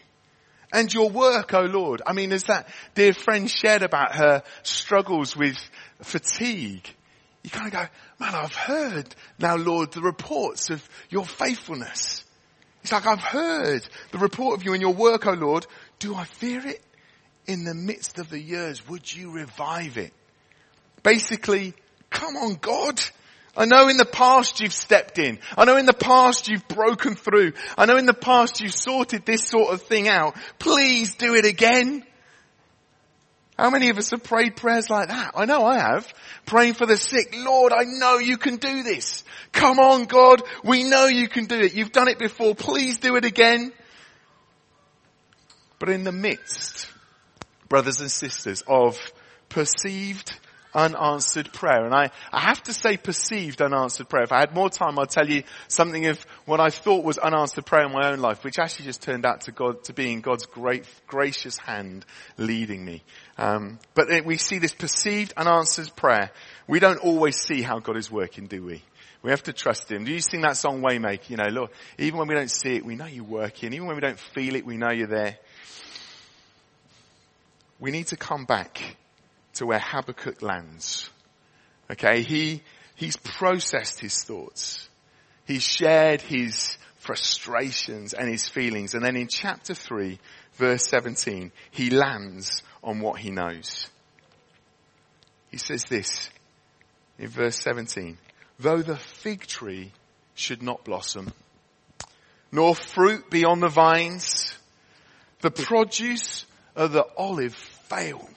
and 0.74 0.94
your 0.94 1.10
work, 1.10 1.54
O 1.54 1.60
oh 1.60 1.66
Lord. 1.66 2.02
I 2.06 2.14
mean, 2.14 2.32
as 2.32 2.46
that 2.46 2.70
dear 2.96 3.14
friend 3.14 3.50
shared 3.50 3.84
about 3.84 4.16
her 4.16 4.44
struggles 4.64 5.36
with 5.36 5.58
fatigue, 6.02 6.88
you 7.44 7.50
kind 7.50 7.68
of 7.68 7.74
go, 7.74 7.86
man, 8.20 8.36
I've 8.36 8.56
heard 8.56 9.14
now, 9.40 9.56
Lord, 9.56 9.92
the 9.92 10.02
reports 10.02 10.70
of 10.70 10.88
your 11.10 11.26
faithfulness. 11.26 12.24
It's 12.84 12.92
like, 12.92 13.06
I've 13.06 13.20
heard 13.20 13.88
the 14.12 14.18
report 14.20 14.60
of 14.60 14.66
you 14.66 14.74
and 14.74 14.82
your 14.82 14.94
work, 14.94 15.28
O 15.28 15.32
oh 15.32 15.34
Lord. 15.34 15.68
Do 16.00 16.16
I 16.16 16.24
fear 16.24 16.66
it? 16.66 16.82
In 17.48 17.64
the 17.64 17.74
midst 17.74 18.20
of 18.20 18.30
the 18.30 18.40
years, 18.40 18.88
would 18.88 19.12
you 19.12 19.32
revive 19.32 19.98
it? 19.98 20.14
Basically, 21.04 21.74
come 22.12 22.38
on 22.38 22.56
God. 22.56 23.02
I 23.56 23.66
know 23.66 23.90
in 23.90 23.98
the 23.98 24.06
past 24.06 24.62
you've 24.62 24.74
stepped 24.74 25.20
in. 25.20 25.40
I 25.58 25.66
know 25.66 25.78
in 25.78 25.86
the 25.86 25.94
past 25.94 26.48
you've 26.48 26.68
broken 26.68 27.16
through. 27.16 27.54
I 27.78 27.86
know 27.86 27.98
in 27.98 28.06
the 28.06 28.14
past 28.14 28.62
you've 28.62 28.74
sorted 28.74 29.26
this 29.26 29.46
sort 29.46 29.74
of 29.74 29.82
thing 29.82 30.08
out. 30.08 30.36
Please 30.58 31.16
do 31.16 31.36
it 31.36 31.46
again. 31.46 32.06
How 33.58 33.70
many 33.70 33.90
of 33.90 33.98
us 33.98 34.10
have 34.12 34.24
prayed 34.24 34.56
prayers 34.56 34.90
like 34.90 35.10
that? 35.10 35.34
I 35.36 35.46
know 35.46 35.66
I 35.66 35.78
have. 35.78 36.12
Praying 36.46 36.74
for 36.74 36.86
the 36.86 36.98
sick. 36.98 37.36
Lord, 37.38 37.74
I 37.74 37.84
know 37.84 38.18
you 38.18 38.38
can 38.38 38.56
do 38.56 38.84
this. 38.84 39.24
Come 39.52 39.80
on 39.80 40.06
God, 40.06 40.42
we 40.64 40.84
know 40.84 41.06
you 41.06 41.28
can 41.28 41.46
do 41.46 41.60
it. 41.60 41.74
You've 41.74 41.92
done 41.92 42.08
it 42.08 42.18
before. 42.18 42.56
Please 42.56 42.98
do 42.98 43.18
it 43.18 43.26
again. 43.26 43.74
But 45.78 45.90
in 45.90 46.04
the 46.04 46.12
midst, 46.12 46.88
brothers 47.68 48.00
and 48.02 48.10
sisters, 48.10 48.64
of 48.66 48.98
perceived 49.50 50.40
unanswered 50.74 51.52
prayer. 51.52 51.86
And 51.86 51.94
I, 51.94 52.12
I 52.32 52.40
have 52.40 52.62
to 52.64 52.74
say 52.74 52.98
perceived 52.98 53.62
unanswered 53.62 54.10
prayer. 54.10 54.24
If 54.24 54.32
I 54.32 54.40
had 54.40 54.54
more 54.54 54.70
time, 54.70 54.98
I'd 55.00 55.10
tell 55.10 55.28
you 55.28 55.44
something 55.68 56.06
of 56.08 56.22
what 56.46 56.60
I 56.60 56.70
thought 56.70 57.04
was 57.04 57.18
unanswered 57.18 57.66
prayer 57.66 57.86
in 57.86 57.92
my 57.92 58.12
own 58.12 58.20
life, 58.20 58.44
which 58.44 58.60
actually 58.60 58.86
just 58.86 59.02
turned 59.02 59.26
out 59.26 59.42
to 59.42 59.52
God, 59.52 59.84
to 59.86 59.94
being 59.94 60.22
God's 60.22 60.46
great, 60.46 60.86
gracious 61.08 61.58
hand 61.58 62.06
leading 62.38 62.84
me. 62.84 63.04
Um, 63.38 63.80
but 63.94 64.08
we 64.26 64.38
see 64.38 64.60
this 64.60 64.74
perceived 64.74 65.34
unanswered 65.38 65.96
prayer. 65.96 66.32
We 66.68 66.80
don't 66.80 67.00
always 67.00 67.38
see 67.38 67.62
how 67.62 67.80
God 67.80 67.98
is 67.98 68.12
working, 68.12 68.48
do 68.48 68.64
we? 68.64 68.84
We 69.24 69.30
have 69.30 69.44
to 69.44 69.54
trust 69.54 69.92
Him. 69.92 70.04
Do 70.04 70.12
you 70.12 70.20
sing 70.20 70.42
that 70.42 70.58
song 70.58 70.82
Waymaker? 70.82 71.30
You 71.30 71.38
know, 71.38 71.50
Lord, 71.50 71.70
even 72.00 72.18
when 72.18 72.28
we 72.28 72.34
don't 72.34 72.50
see 72.50 72.76
it, 72.78 72.86
we 72.86 72.96
know 72.96 73.06
you're 73.06 73.24
working. 73.24 73.74
Even 73.74 73.88
when 73.88 73.96
we 73.96 74.02
don't 74.02 74.20
feel 74.20 74.56
it, 74.56 74.66
we 74.66 74.78
know 74.78 74.92
you're 74.92 75.08
there. 75.08 75.38
We 77.80 77.92
need 77.92 78.08
to 78.08 78.16
come 78.16 78.46
back 78.46 78.96
to 79.56 79.66
where 79.66 79.80
Habakkuk 79.80 80.42
lands. 80.42 81.10
Okay, 81.90 82.22
he, 82.22 82.62
he's 82.96 83.18
processed 83.18 84.00
his 84.00 84.24
thoughts. 84.24 84.88
He's 85.46 85.64
shared 85.64 86.22
his 86.22 86.78
frustrations 87.00 88.14
and 88.14 88.30
his 88.30 88.48
feelings. 88.48 88.94
And 88.94 89.04
then 89.04 89.18
in 89.18 89.28
chapter 89.28 89.74
3, 89.74 90.20
verse 90.54 90.88
17, 90.88 91.52
he 91.72 91.90
lands 91.90 92.64
on 92.84 93.02
what 93.02 93.20
he 93.20 93.32
knows. 93.32 93.88
He 95.50 95.58
says 95.58 95.84
this 95.86 96.30
in 97.20 97.28
verse 97.28 97.58
17, 97.58 98.18
though 98.60 98.82
the 98.82 98.98
fig 98.98 99.46
tree 99.46 99.92
should 100.34 100.64
not 100.64 100.86
blossom, 100.86 101.34
nor 102.52 102.74
fruit 102.74 103.30
be 103.30 103.44
on 103.44 103.60
the 103.60 103.68
vines, 103.68 104.54
the 105.42 105.52
produce 105.52 106.46
of 106.76 106.94
the 106.94 107.06
olive 107.18 107.54
fail 107.54 108.30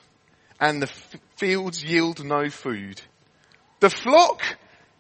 and 0.65 0.81
the 0.81 0.87
f- 0.87 1.17
fields 1.37 1.85
yield 1.85 2.25
no 2.25 2.49
food. 2.49 3.01
The 3.81 3.91
flock 3.91 4.43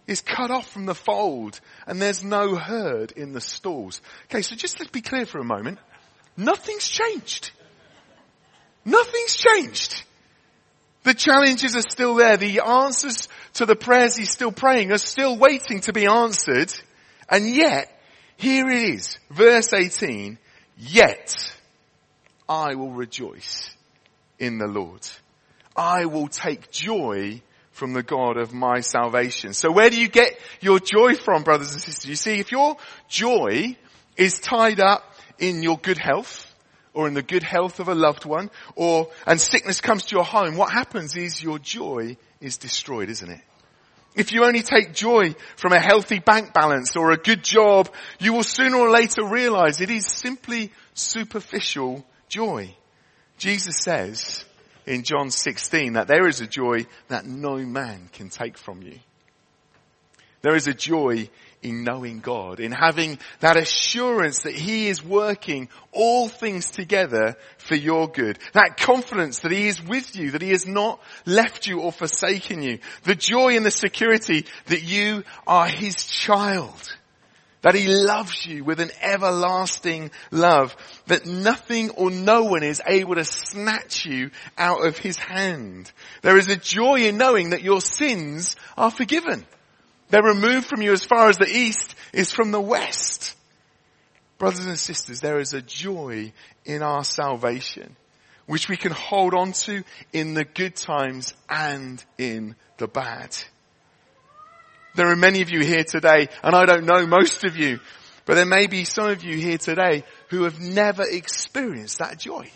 is 0.07 0.21
cut 0.21 0.51
off 0.51 0.71
from 0.71 0.85
the 0.85 0.95
fold 0.95 1.59
and 1.87 2.03
there's 2.03 2.23
no 2.23 2.55
herd 2.55 3.13
in 3.13 3.33
the 3.33 3.41
stalls. 3.41 4.03
Okay, 4.27 4.43
so 4.43 4.57
just 4.57 4.79
let's 4.79 4.91
be 4.91 5.01
clear 5.01 5.25
for 5.25 5.39
a 5.39 5.45
moment. 5.45 5.79
Nothing's 6.37 6.87
changed. 6.87 7.51
Nothing's 8.85 9.37
changed. 9.37 10.05
The 11.05 11.15
challenges 11.15 11.75
are 11.77 11.89
still 11.89 12.15
there. 12.17 12.37
The 12.37 12.61
answers 12.61 13.29
to 13.55 13.65
the 13.65 13.77
prayers 13.77 14.17
he's 14.17 14.31
still 14.31 14.53
praying 14.53 14.93
are 14.93 14.99
still 14.99 15.39
waiting 15.39 15.81
to 15.83 15.95
be 15.95 16.07
answered. 16.07 16.75
And 17.27 17.49
yet, 17.49 17.91
here 18.37 18.69
it 18.69 18.97
is, 18.97 19.19
verse 19.31 19.73
18, 19.73 20.37
yet 20.77 21.57
I 22.47 22.75
will 22.75 22.93
rejoice 22.93 23.75
in 24.39 24.59
the 24.59 24.67
Lord. 24.67 25.01
I 25.77 26.07
will 26.07 26.29
take 26.29 26.71
joy 26.71 27.43
from 27.73 27.93
the 27.93 28.03
God 28.03 28.37
of 28.37 28.53
my 28.53 28.81
salvation. 28.81 29.53
So 29.53 29.73
where 29.73 29.91
do 29.91 30.01
you 30.01 30.09
get 30.09 30.39
your 30.61 30.79
joy 30.79 31.15
from, 31.15 31.43
brothers 31.43 31.73
and 31.73 31.83
sisters? 31.83 32.09
You 32.09 32.17
see, 32.17 32.39
if 32.39 32.53
your 32.53 32.77
joy 33.09 33.77
is 34.17 34.39
tied 34.39 34.81
up 34.81 35.03
in 35.39 35.63
your 35.63 35.77
good 35.79 35.99
health, 35.99 36.55
or 36.93 37.09
in 37.09 37.15
the 37.15 37.23
good 37.23 37.43
health 37.43 37.81
of 37.81 37.89
a 37.89 37.95
loved 37.95 38.25
one, 38.25 38.51
or, 38.77 39.11
and 39.27 39.41
sickness 39.41 39.81
comes 39.81 40.05
to 40.07 40.15
your 40.15 40.25
home, 40.25 40.57
what 40.57 40.73
happens 40.73 41.17
is 41.17 41.43
your 41.43 41.59
joy 41.59 42.17
is 42.41 42.57
destroyed, 42.57 43.11
isn't 43.11 43.31
it? 43.31 43.41
If 44.15 44.31
you 44.31 44.45
only 44.45 44.63
take 44.63 44.95
joy 44.95 45.35
from 45.57 45.73
a 45.73 45.81
healthy 45.81 46.21
bank 46.21 46.55
balance 46.55 46.95
or 46.95 47.11
a 47.11 47.17
good 47.17 47.43
job, 47.43 47.93
you 48.21 48.33
will 48.33 48.45
sooner 48.45 48.77
or 48.77 48.91
later 48.91 49.25
realize 49.25 49.81
it 49.81 49.91
is 49.91 50.07
simply 50.07 50.71
superficial 50.95 52.07
joy. 52.29 52.77
Jesus 53.39 53.79
says, 53.79 54.45
in 54.87 55.03
John 55.03 55.31
16 55.31 55.95
that 55.95 56.09
there 56.09 56.27
is 56.27 56.41
a 56.41 56.47
joy 56.47 56.87
that 57.09 57.27
no 57.27 57.57
man 57.57 58.09
can 58.13 58.29
take 58.29 58.59
from 58.59 58.83
you. 58.83 58.99
There 60.43 60.55
is 60.55 60.67
a 60.67 60.75
joy 60.75 61.31
in 61.63 61.85
knowing 61.85 62.21
God, 62.21 62.61
in 62.61 62.71
having 62.71 63.19
that 63.41 63.57
assurance 63.57 64.43
that 64.43 64.55
He 64.55 64.89
is 64.89 65.03
working 65.03 65.71
all 65.91 66.29
things 66.29 66.71
together 66.71 67.37
for 67.57 67.75
your 67.75 68.09
good. 68.09 68.39
That 68.53 68.77
confidence 68.77 69.39
that 69.39 69.53
He 69.53 69.69
is 69.69 69.83
with 69.83 70.15
you, 70.15 70.33
that 70.33 70.43
He 70.43 70.51
has 70.51 70.67
not 70.67 71.01
left 71.25 71.67
you 71.67 71.81
or 71.81 71.93
forsaken 71.93 72.63
you. 72.63 72.81
The 73.05 73.15
joy 73.15 73.57
and 73.57 73.65
the 73.65 73.71
security 73.71 74.45
that 74.67 74.83
you 74.83 75.25
are 75.47 75.67
His 75.67 76.05
child. 76.05 76.95
That 77.65 77.75
he 77.75 77.89
loves 77.89 78.45
you 78.45 78.63
with 78.63 78.79
an 78.79 78.91
everlasting 79.01 80.11
love. 80.31 80.77
That 81.07 81.25
nothing 81.25 81.89
or 81.93 82.11
no 82.11 82.45
one 82.45 82.63
is 82.63 82.83
able 82.87 83.15
to 83.15 83.25
snatch 83.25 84.05
you 84.05 84.33
out 84.59 84.85
of 84.85 84.99
his 84.99 85.17
hand. 85.17 85.91
There 86.21 86.37
is 86.37 86.51
a 86.51 86.57
joy 86.57 87.07
in 87.07 87.17
knowing 87.17 87.51
that 87.51 87.63
your 87.63 87.81
sins 87.81 88.57
are 88.77 88.91
forgiven. 88.91 89.47
They're 90.11 90.23
removed 90.23 90.67
from 90.67 90.83
you 90.83 90.93
as 90.93 91.07
far 91.07 91.31
as 91.31 91.39
the 91.39 91.49
east 91.49 91.95
is 92.13 92.31
from 92.31 92.51
the 92.51 92.61
west. 92.61 93.35
Brothers 94.37 94.67
and 94.67 94.79
sisters, 94.79 95.21
there 95.21 95.41
is 95.41 95.55
a 95.55 95.63
joy 95.63 96.35
in 96.67 96.83
our 96.83 97.03
salvation, 97.03 97.97
which 98.45 98.69
we 98.69 98.77
can 98.77 98.93
hold 98.93 99.33
on 99.33 99.53
to 99.53 99.85
in 100.13 100.35
the 100.35 100.45
good 100.45 100.77
times 100.77 101.33
and 101.49 102.05
in 102.19 102.57
the 102.77 102.89
bad. 102.89 103.35
There 104.95 105.11
are 105.11 105.17
many 105.17 105.43
of 105.43 105.51
you 105.51 105.61
here 105.61 105.85
today, 105.85 106.29
and 106.43 106.55
I 106.55 106.67
don't 106.67 106.87
know 106.87 107.07
most 107.07 107.45
of 107.45 107.57
you, 107.57 107.81
but 108.25 108.35
there 108.35 108.47
may 108.47 108.67
be 108.67 108.85
some 108.85 109.09
of 109.09 109.25
you 109.25 109.37
here 109.37 109.59
today 109.59 110.05
who 110.29 110.45
have 110.45 110.61
never 110.61 111.03
experienced 111.03 111.99
that 111.99 112.19
joy. 112.19 112.49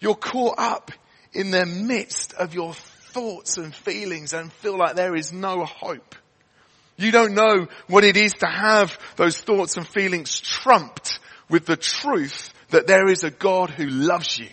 You're 0.00 0.16
caught 0.16 0.58
up 0.58 0.90
in 1.32 1.50
the 1.50 1.64
midst 1.64 2.34
of 2.34 2.54
your 2.54 2.74
thoughts 2.74 3.56
and 3.56 3.74
feelings 3.74 4.32
and 4.32 4.52
feel 4.52 4.76
like 4.76 4.96
there 4.96 5.14
is 5.14 5.32
no 5.32 5.64
hope. 5.64 6.16
You 6.96 7.10
don't 7.10 7.34
know 7.34 7.68
what 7.86 8.04
it 8.04 8.16
is 8.16 8.34
to 8.34 8.46
have 8.46 8.98
those 9.16 9.40
thoughts 9.40 9.76
and 9.76 9.86
feelings 9.86 10.40
trumped 10.40 11.18
with 11.48 11.66
the 11.66 11.76
truth 11.76 12.52
that 12.70 12.86
there 12.86 13.08
is 13.08 13.24
a 13.24 13.30
God 13.30 13.70
who 13.70 13.86
loves 13.86 14.38
you. 14.38 14.48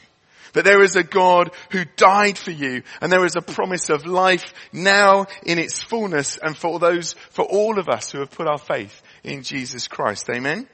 That 0.54 0.66
there 0.66 0.82
is 0.82 0.96
a 0.96 1.04
God 1.04 1.52
who 1.72 1.86
died 1.96 2.38
for 2.38 2.52
you 2.52 2.84
and 3.02 3.12
there 3.12 3.26
is 3.26 3.36
a 3.36 3.42
promise 3.42 3.90
of 3.90 4.06
life 4.06 4.54
now 4.74 5.28
in 5.46 5.60
its 5.60 5.82
fullness 5.82 6.38
and 6.38 6.58
for 6.58 6.80
those, 6.80 7.14
for 7.30 7.46
all 7.46 7.80
of 7.80 7.90
us 7.90 8.12
who 8.12 8.20
have 8.20 8.32
put 8.32 8.48
our 8.48 8.58
faith 8.58 9.02
in 9.24 9.44
Jesus 9.44 9.88
Christ. 9.88 10.30
Amen. 10.30 10.68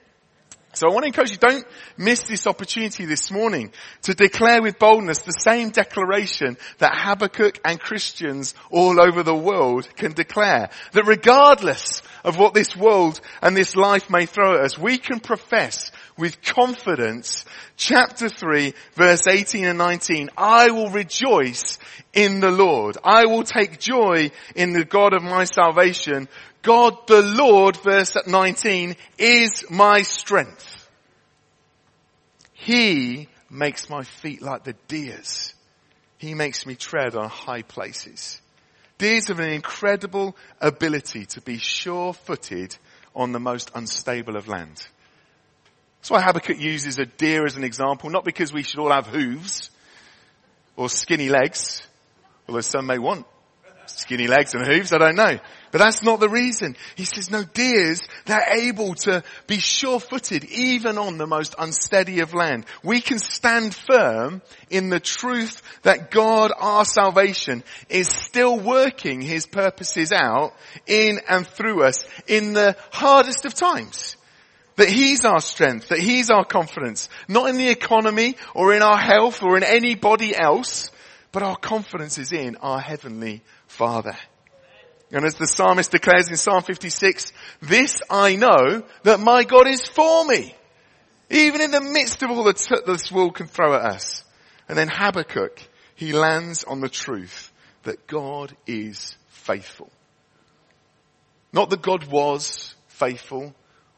So 0.78 0.88
I 0.88 0.92
want 0.92 1.04
to 1.04 1.08
encourage 1.08 1.32
you, 1.32 1.38
don't 1.38 1.66
miss 1.98 2.24
this 2.24 2.46
opportunity 2.46 3.06
this 3.06 3.32
morning 3.32 3.72
to 4.04 4.14
declare 4.14 4.62
with 4.62 4.78
boldness 4.78 5.20
the 5.20 5.32
same 5.32 5.72
declaration 5.72 6.56
that 6.78 6.96
Habakkuk 6.96 7.60
and 7.66 7.80
Christians 7.80 8.54
all 8.70 9.02
over 9.02 9.24
the 9.24 9.36
world 9.36 9.88
can 9.96 10.12
declare. 10.12 10.70
That 10.92 11.08
regardless 11.08 12.04
of 12.24 12.38
what 12.38 12.54
this 12.54 12.76
world 12.76 13.20
and 13.42 13.58
this 13.58 13.76
life 13.76 14.12
may 14.12 14.28
throw 14.28 14.54
at 14.54 14.66
us, 14.66 14.78
we 14.78 15.00
can 15.00 15.20
profess 15.20 15.92
with 16.18 16.42
confidence, 16.42 17.46
chapter 17.76 18.30
3, 18.30 18.74
verse 18.96 19.28
18 19.28 19.66
and 19.66 19.78
19, 19.78 20.30
I 20.38 20.72
will 20.72 20.90
rejoice 20.90 21.78
in 22.14 22.40
the 22.40 22.52
Lord. 22.52 22.98
I 23.04 23.26
will 23.26 23.44
take 23.44 23.80
joy 23.80 24.32
in 24.56 24.74
the 24.74 24.86
God 24.86 25.14
of 25.14 25.24
my 25.24 25.44
salvation. 25.44 26.28
God 26.62 27.08
the 27.08 27.22
Lord, 27.22 27.78
verse 27.78 28.18
19, 28.26 28.96
is 29.18 29.66
my 29.70 30.02
strength. 30.02 30.90
He 32.54 33.30
makes 33.50 33.90
my 33.90 34.04
feet 34.04 34.42
like 34.42 34.64
the 34.64 34.76
deer's. 34.88 35.54
He 36.18 36.34
makes 36.34 36.66
me 36.66 36.76
tread 36.76 37.16
on 37.16 37.30
high 37.30 37.62
places. 37.62 38.42
Deers 38.98 39.28
have 39.28 39.40
an 39.40 39.52
incredible 39.52 40.36
ability 40.60 41.28
to 41.28 41.42
be 41.42 41.60
sure-footed 41.60 42.76
on 43.16 43.32
the 43.32 43.40
most 43.40 43.72
unstable 43.76 44.36
of 44.36 44.48
land. 44.48 44.88
That's 46.00 46.12
why 46.12 46.22
Habakkuk 46.22 46.60
uses 46.60 47.00
a 47.00 47.06
deer 47.06 47.46
as 47.46 47.56
an 47.56 47.64
example, 47.64 48.10
not 48.10 48.24
because 48.24 48.54
we 48.54 48.64
should 48.64 48.80
all 48.80 48.92
have 48.92 49.08
hooves 49.08 49.70
or 50.76 50.90
skinny 50.90 51.30
legs, 51.30 51.86
although 52.48 52.62
some 52.62 52.86
may 52.86 52.98
want 52.98 53.26
skinny 53.90 54.28
legs 54.28 54.54
and 54.54 54.66
hooves, 54.66 54.94
I 54.94 54.98
don't 54.98 55.16
know. 55.16 55.40
But 55.72 55.80
that's 55.80 56.04
not 56.04 56.20
the 56.20 56.30
reason. 56.30 56.76
He 56.96 57.06
says, 57.06 57.30
no, 57.30 57.44
deers, 57.44 58.02
they're 58.26 58.58
able 58.58 58.96
to 58.96 59.24
be 59.48 59.60
sure-footed 59.60 60.46
even 60.46 60.98
on 60.98 61.18
the 61.18 61.28
most 61.28 61.56
unsteady 61.58 62.20
of 62.20 62.34
land. 62.34 62.66
We 62.84 63.02
can 63.02 63.20
stand 63.20 63.76
firm 63.76 64.42
in 64.70 64.90
the 64.90 65.00
truth 65.00 65.62
that 65.84 66.12
God, 66.12 66.52
our 66.58 66.86
salvation, 66.86 67.64
is 67.90 68.08
still 68.08 68.60
working 68.60 69.22
His 69.22 69.46
purposes 69.46 70.12
out 70.12 70.54
in 70.86 71.20
and 71.30 71.48
through 71.48 71.84
us 71.84 72.06
in 72.28 72.54
the 72.54 72.76
hardest 72.92 73.46
of 73.46 73.54
times. 73.54 74.17
That 74.78 74.90
He's 74.90 75.26
our 75.26 75.42
strength, 75.42 75.90
that 75.90 76.00
He's 76.00 76.30
our 76.30 76.46
confidence, 76.46 77.10
not 77.28 77.50
in 77.50 77.58
the 77.58 77.70
economy 77.70 78.36
or 78.56 78.74
in 78.74 78.82
our 78.82 78.98
health 78.98 79.44
or 79.44 79.58
in 79.58 79.64
anybody 79.64 80.36
else, 80.36 80.92
but 81.32 81.44
our 81.44 81.56
confidence 81.56 82.18
is 82.18 82.32
in 82.32 82.56
our 82.58 82.80
Heavenly 82.80 83.44
Father. 83.68 84.16
And 85.12 85.24
as 85.24 85.36
the 85.36 85.48
psalmist 85.48 85.92
declares 85.92 86.30
in 86.30 86.36
Psalm 86.36 86.64
56, 86.64 87.32
this 87.62 88.02
I 88.10 88.36
know 88.36 88.84
that 89.04 89.20
my 89.20 89.44
God 89.44 89.68
is 89.68 89.86
for 89.86 90.26
me. 90.26 90.54
Even 91.30 91.62
in 91.62 91.72
the 91.72 91.82
midst 91.82 92.24
of 92.24 92.32
all 92.32 92.44
that 92.46 92.84
this 92.86 93.12
world 93.12 93.36
can 93.36 93.48
throw 93.48 93.74
at 93.74 93.82
us. 93.82 94.24
And 94.68 94.78
then 94.78 94.90
Habakkuk, 94.90 95.62
he 95.96 96.14
lands 96.14 96.64
on 96.64 96.82
the 96.82 96.90
truth 96.90 97.52
that 97.84 98.08
God 98.08 98.56
is 98.66 99.16
faithful. 99.30 99.90
Not 101.54 101.70
that 101.70 101.82
God 101.82 102.08
was 102.08 102.76
faithful 102.88 103.54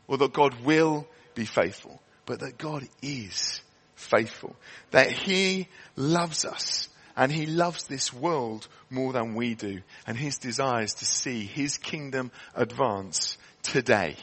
or 0.10 0.18
that 0.18 0.34
God 0.34 0.66
will 0.66 1.08
be 1.36 1.46
faithful, 1.46 2.02
but 2.26 2.42
that 2.42 2.58
God 2.58 2.84
is 3.02 3.62
faithful. 3.96 4.56
That 4.92 5.10
He 5.12 5.70
loves 5.96 6.44
us 6.44 6.90
and 7.20 7.34
he 7.34 7.46
loves 7.46 7.84
this 7.84 8.14
world 8.14 8.66
more 8.90 9.12
than 9.12 9.36
we 9.36 9.54
do. 9.54 9.82
And 10.08 10.18
his 10.18 10.38
desire 10.38 10.84
is 10.84 10.94
to 10.96 11.06
see 11.06 11.44
his 11.44 11.78
kingdom 11.78 12.32
advance 12.56 13.38
today 13.62 14.16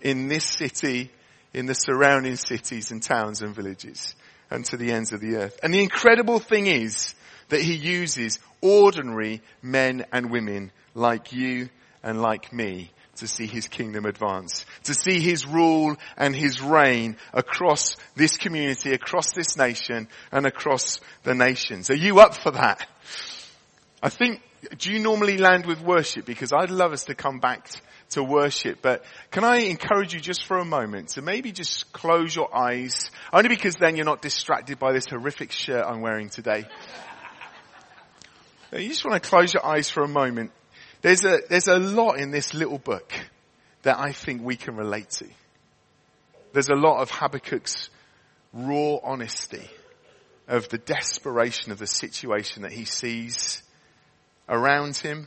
in 0.00 0.28
this 0.28 0.44
city, 0.44 1.10
in 1.52 1.66
the 1.66 1.74
surrounding 1.74 2.36
cities 2.36 2.92
and 2.92 3.02
towns 3.02 3.42
and 3.42 3.52
villages 3.52 4.14
and 4.52 4.64
to 4.66 4.76
the 4.76 4.92
ends 4.92 5.12
of 5.12 5.20
the 5.20 5.34
earth. 5.34 5.58
And 5.64 5.74
the 5.74 5.82
incredible 5.82 6.38
thing 6.38 6.68
is 6.68 7.12
that 7.48 7.60
he 7.60 7.74
uses 7.74 8.38
ordinary 8.60 9.42
men 9.60 10.06
and 10.12 10.30
women 10.30 10.70
like 10.94 11.32
you 11.32 11.70
and 12.04 12.22
like 12.22 12.52
me 12.52 12.92
to 13.22 13.28
see 13.28 13.46
his 13.46 13.68
kingdom 13.68 14.04
advance, 14.04 14.66
to 14.82 14.94
see 14.94 15.20
his 15.20 15.46
rule 15.46 15.96
and 16.16 16.34
his 16.34 16.60
reign 16.60 17.16
across 17.32 17.96
this 18.16 18.36
community, 18.36 18.92
across 18.92 19.32
this 19.32 19.56
nation 19.56 20.08
and 20.32 20.44
across 20.44 21.00
the 21.22 21.34
nations. 21.34 21.88
Are 21.88 21.96
you 21.96 22.18
up 22.18 22.34
for 22.34 22.50
that? 22.50 22.84
I 24.02 24.08
think, 24.08 24.42
do 24.76 24.92
you 24.92 24.98
normally 24.98 25.38
land 25.38 25.66
with 25.66 25.80
worship? 25.80 26.26
Because 26.26 26.52
I'd 26.52 26.70
love 26.70 26.92
us 26.92 27.04
to 27.04 27.14
come 27.14 27.38
back 27.38 27.70
to 28.10 28.24
worship, 28.24 28.80
but 28.82 29.04
can 29.30 29.44
I 29.44 29.58
encourage 29.58 30.12
you 30.12 30.20
just 30.20 30.44
for 30.44 30.58
a 30.58 30.64
moment 30.64 31.10
to 31.10 31.22
maybe 31.22 31.52
just 31.52 31.92
close 31.92 32.34
your 32.34 32.54
eyes, 32.54 33.12
only 33.32 33.48
because 33.48 33.76
then 33.76 33.94
you're 33.94 34.04
not 34.04 34.20
distracted 34.20 34.80
by 34.80 34.92
this 34.92 35.06
horrific 35.06 35.52
shirt 35.52 35.84
I'm 35.86 36.00
wearing 36.00 36.28
today. 36.28 36.66
You 38.74 38.88
just 38.88 39.04
want 39.04 39.22
to 39.22 39.28
close 39.28 39.52
your 39.52 39.66
eyes 39.66 39.90
for 39.90 40.02
a 40.02 40.08
moment 40.08 40.50
there's 41.02 41.24
a, 41.24 41.40
there's 41.48 41.68
a 41.68 41.78
lot 41.78 42.18
in 42.18 42.30
this 42.30 42.54
little 42.54 42.78
book 42.78 43.12
that 43.82 43.98
I 43.98 44.12
think 44.12 44.42
we 44.42 44.56
can 44.56 44.76
relate 44.76 45.10
to. 45.10 45.26
There's 46.52 46.68
a 46.68 46.74
lot 46.74 47.00
of 47.02 47.10
Habakkuk's 47.10 47.90
raw 48.52 48.98
honesty 49.02 49.68
of 50.48 50.68
the 50.68 50.78
desperation 50.78 51.72
of 51.72 51.78
the 51.78 51.86
situation 51.86 52.62
that 52.62 52.72
he 52.72 52.84
sees 52.84 53.62
around 54.48 54.96
him 54.96 55.26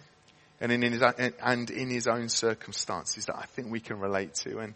and 0.62 0.72
in 0.72 0.82
his, 0.82 1.02
and 1.42 1.70
in 1.70 1.90
his 1.90 2.08
own 2.08 2.30
circumstances 2.30 3.26
that 3.26 3.36
I 3.38 3.46
think 3.46 3.72
we 3.72 3.80
can 3.80 4.00
relate 4.00 4.36
to. 4.36 4.60
And 4.60 4.74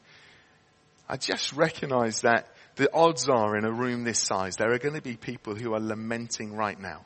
I 1.07 1.17
just 1.17 1.53
recognize 1.53 2.21
that 2.21 2.47
the 2.75 2.93
odds 2.93 3.29
are 3.29 3.57
in 3.57 3.65
a 3.65 3.71
room 3.71 4.03
this 4.03 4.19
size, 4.19 4.55
there 4.57 4.71
are 4.71 4.79
going 4.79 4.95
to 4.95 5.01
be 5.01 5.15
people 5.15 5.55
who 5.55 5.73
are 5.73 5.79
lamenting 5.79 6.55
right 6.55 6.79
now. 6.79 7.05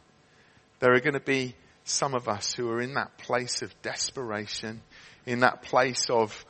There 0.79 0.93
are 0.93 0.99
going 0.99 1.13
to 1.13 1.19
be 1.19 1.56
some 1.86 2.13
of 2.13 2.28
us 2.28 2.54
who 2.54 2.69
are 2.69 2.82
in 2.82 2.93
that 2.93 3.17
place 3.17 3.62
of 3.62 3.82
desperation, 3.82 4.82
in 5.26 5.41
that 5.41 5.63
place 5.63 6.10
of, 6.10 6.46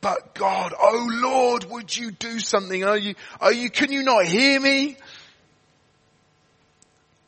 but 0.00 0.34
God, 0.34 0.72
oh 0.78 1.08
Lord, 1.22 1.64
would 1.64 1.94
you 1.94 2.10
do 2.10 2.38
something? 2.40 2.84
Are 2.84 2.96
you, 2.96 3.14
are 3.40 3.52
you, 3.52 3.70
can 3.70 3.92
you 3.92 4.02
not 4.02 4.24
hear 4.24 4.58
me? 4.58 4.96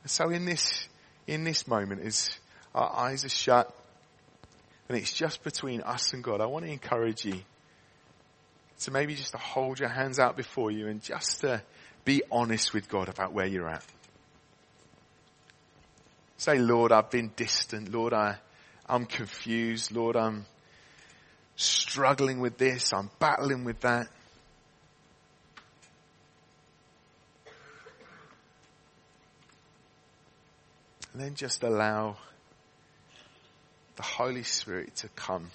So 0.07 0.31
in 0.31 0.45
this, 0.45 0.88
in 1.27 1.45
this 1.45 1.69
moment 1.69 2.03
as 2.03 2.31
our 2.75 2.91
eyes 2.91 3.25
are 3.25 3.31
shut 3.31 3.73
and 4.88 4.99
it's 4.99 5.12
just 5.12 5.45
between 5.45 5.83
us 5.83 6.12
and 6.12 6.25
God, 6.25 6.41
I 6.41 6.47
want 6.47 6.65
to 6.65 6.71
encourage 6.71 7.25
you 7.25 7.41
to 8.81 8.91
maybe 8.91 9.15
just 9.15 9.33
to 9.33 9.38
hold 9.38 9.79
your 9.79 9.88
hands 9.88 10.19
out 10.19 10.37
before 10.37 10.71
you 10.71 10.88
and 10.88 11.03
just 11.03 11.43
to 11.43 11.62
be 12.05 12.23
honest 12.31 12.75
with 12.75 12.88
God 12.88 13.09
about 13.09 13.33
where 13.33 13.47
you're 13.47 13.69
at. 13.69 13.85
Say, 16.43 16.59
Lord, 16.59 16.91
I've 16.91 17.09
been 17.09 17.31
distant. 17.37 17.93
Lord, 17.93 18.13
I, 18.13 18.35
I'm 18.89 19.07
confused. 19.07 19.93
Lord, 19.93 20.17
I'm 20.17 20.45
struggling 21.55 22.41
with 22.41 22.59
this. 22.59 22.93
I'm 22.93 23.11
battling 23.21 23.63
with 23.63 23.79
that. 23.83 24.09
And 31.13 31.23
then 31.23 31.37
just 31.37 31.63
allow 31.63 32.17
the 33.95 34.03
Holy 34.03 34.43
Spirit 34.43 34.97
to 34.97 35.09
come 35.11 35.49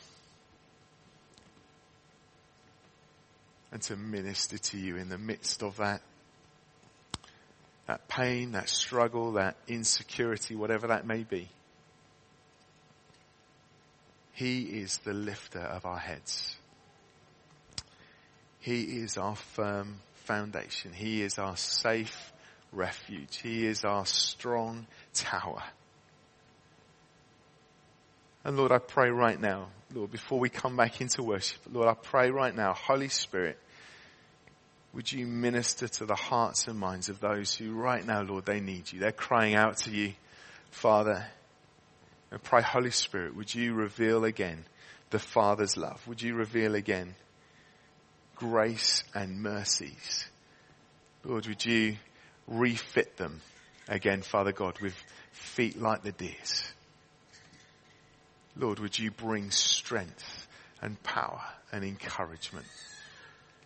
and 3.74 3.82
to 3.82 3.98
minister 3.98 4.58
to 4.58 4.78
you 4.78 4.96
in 4.96 5.10
the 5.10 5.18
midst 5.18 5.64
of 5.64 5.76
that 5.76 6.02
that 7.88 8.08
pain, 8.08 8.52
that 8.52 8.70
struggle, 8.70 9.34
that 9.34 9.56
insecurity, 9.68 10.56
whatever 10.56 10.88
that 10.88 11.06
may 11.06 11.24
be. 11.24 11.50
He 14.34 14.62
is 14.62 14.98
the 15.00 15.14
lifter 15.14 15.62
of 15.62 15.86
our 15.86 15.98
heads. 15.98 16.56
He 18.60 18.84
is 18.84 19.18
our 19.18 19.36
firm 19.36 20.02
foundation. 20.26 20.92
He 20.94 21.24
is 21.24 21.40
our 21.40 21.56
safe 21.56 22.34
refuge. 22.72 23.38
He 23.38 23.66
is 23.66 23.86
our 23.86 24.06
strong 24.06 24.86
tower. 25.14 25.64
And 28.44 28.58
Lord, 28.58 28.72
I 28.72 28.78
pray 28.78 29.10
right 29.10 29.40
now, 29.40 29.70
Lord, 29.94 30.12
before 30.12 30.40
we 30.40 30.50
come 30.50 30.76
back 30.76 31.02
into 31.02 31.24
worship, 31.24 31.62
Lord, 31.72 31.88
I 31.88 31.94
pray 31.94 32.30
right 32.30 32.56
now, 32.56 32.74
Holy 32.74 33.10
Spirit, 33.10 33.58
would 34.94 35.12
you 35.12 35.28
minister 35.28 35.88
to 35.88 36.06
the 36.06 36.16
hearts 36.16 36.68
and 36.68 36.80
minds 36.80 37.10
of 37.10 37.20
those 37.20 37.54
who 37.54 37.74
right 37.74 38.06
now, 38.06 38.22
Lord, 38.22 38.46
they 38.46 38.60
need 38.60 38.92
you. 38.92 39.00
They're 39.00 39.12
crying 39.12 39.56
out 39.56 39.78
to 39.80 39.92
you, 39.92 40.14
Father. 40.72 41.26
And 42.32 42.42
pray, 42.42 42.62
Holy 42.62 42.92
Spirit, 42.92 43.36
would 43.36 43.54
you 43.54 43.74
reveal 43.74 44.26
again 44.26 44.66
the 45.10 45.20
Father's 45.20 45.78
love? 45.78 46.06
Would 46.08 46.22
you 46.22 46.36
reveal 46.36 46.76
again 46.76 47.16
grace 48.36 49.04
and 49.14 49.42
mercies? 49.42 50.28
Lord, 51.24 51.48
would 51.48 51.66
you 51.66 51.98
refit 52.48 53.18
them 53.18 53.42
again, 53.88 54.22
Father 54.22 54.52
God, 54.52 54.80
with 54.82 54.96
feet 55.32 55.80
like 55.80 56.04
the 56.04 56.12
deer's. 56.12 56.64
Lord, 58.56 58.80
would 58.80 58.98
you 58.98 59.12
bring 59.12 59.52
strength 59.52 60.48
and 60.82 61.02
power 61.04 61.42
and 61.72 61.84
encouragement? 61.84 62.66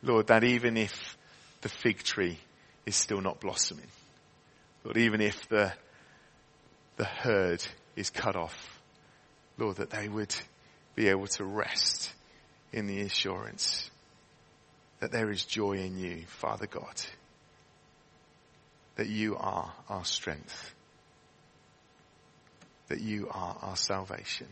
Lord, 0.03 0.27
that 0.27 0.43
even 0.43 0.77
if 0.77 1.17
the 1.61 1.69
fig 1.69 2.03
tree 2.03 2.37
is 2.85 2.95
still 2.95 3.21
not 3.21 3.39
blossoming, 3.39 3.87
Lord, 4.83 4.97
even 4.97 5.21
if 5.21 5.47
the, 5.47 5.73
the 6.97 7.05
herd 7.05 7.63
is 7.95 8.09
cut 8.09 8.35
off, 8.35 8.81
Lord, 9.57 9.77
that 9.77 9.91
they 9.91 10.09
would 10.09 10.35
be 10.95 11.09
able 11.09 11.27
to 11.27 11.43
rest 11.43 12.11
in 12.73 12.87
the 12.87 13.01
assurance 13.01 13.89
that 15.01 15.11
there 15.11 15.31
is 15.31 15.43
joy 15.43 15.73
in 15.73 15.97
you, 15.97 16.23
Father 16.27 16.67
God, 16.67 17.01
that 18.95 19.07
you 19.07 19.35
are 19.35 19.73
our 19.89 20.05
strength, 20.05 20.73
that 22.87 23.01
you 23.01 23.27
are 23.31 23.57
our 23.61 23.75
salvation. 23.75 24.47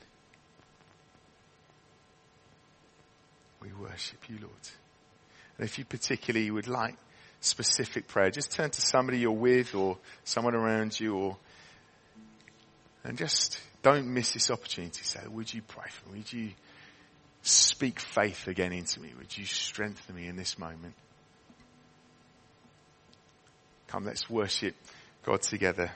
We 3.62 3.70
worship 3.80 4.28
you, 4.28 4.38
Lord. 4.42 4.79
And 5.60 5.67
if 5.67 5.78
you 5.78 5.84
particularly 5.84 6.50
would 6.50 6.69
like 6.69 6.95
specific 7.41 8.08
prayer, 8.08 8.32
just 8.32 8.50
turn 8.54 8.69
to 8.69 8.82
somebody 8.82 9.19
you're 9.19 9.32
with 9.34 9.76
or 9.76 9.98
someone 10.24 10.56
around 10.56 10.98
you 10.98 11.17
or, 11.17 11.38
and 13.04 13.17
just 13.17 13.60
don't 13.82 14.08
miss 14.08 14.32
this 14.32 14.52
opportunity. 14.52 15.04
Say, 15.04 15.19
would 15.28 15.54
you 15.54 15.62
pray 15.62 15.89
for 15.89 16.12
me? 16.12 16.19
Would 16.19 16.32
you 16.32 16.52
speak 17.41 18.00
faith 18.00 18.48
again 18.48 18.72
into 18.72 19.02
me? 19.02 19.12
Would 19.17 19.38
you 19.38 19.45
strengthen 19.45 20.15
me 20.15 20.28
in 20.30 20.38
this 20.38 20.58
moment? 20.58 20.93
Come, 23.88 24.06
let's 24.06 24.30
worship 24.30 24.76
God 25.26 25.41
together. 25.41 25.91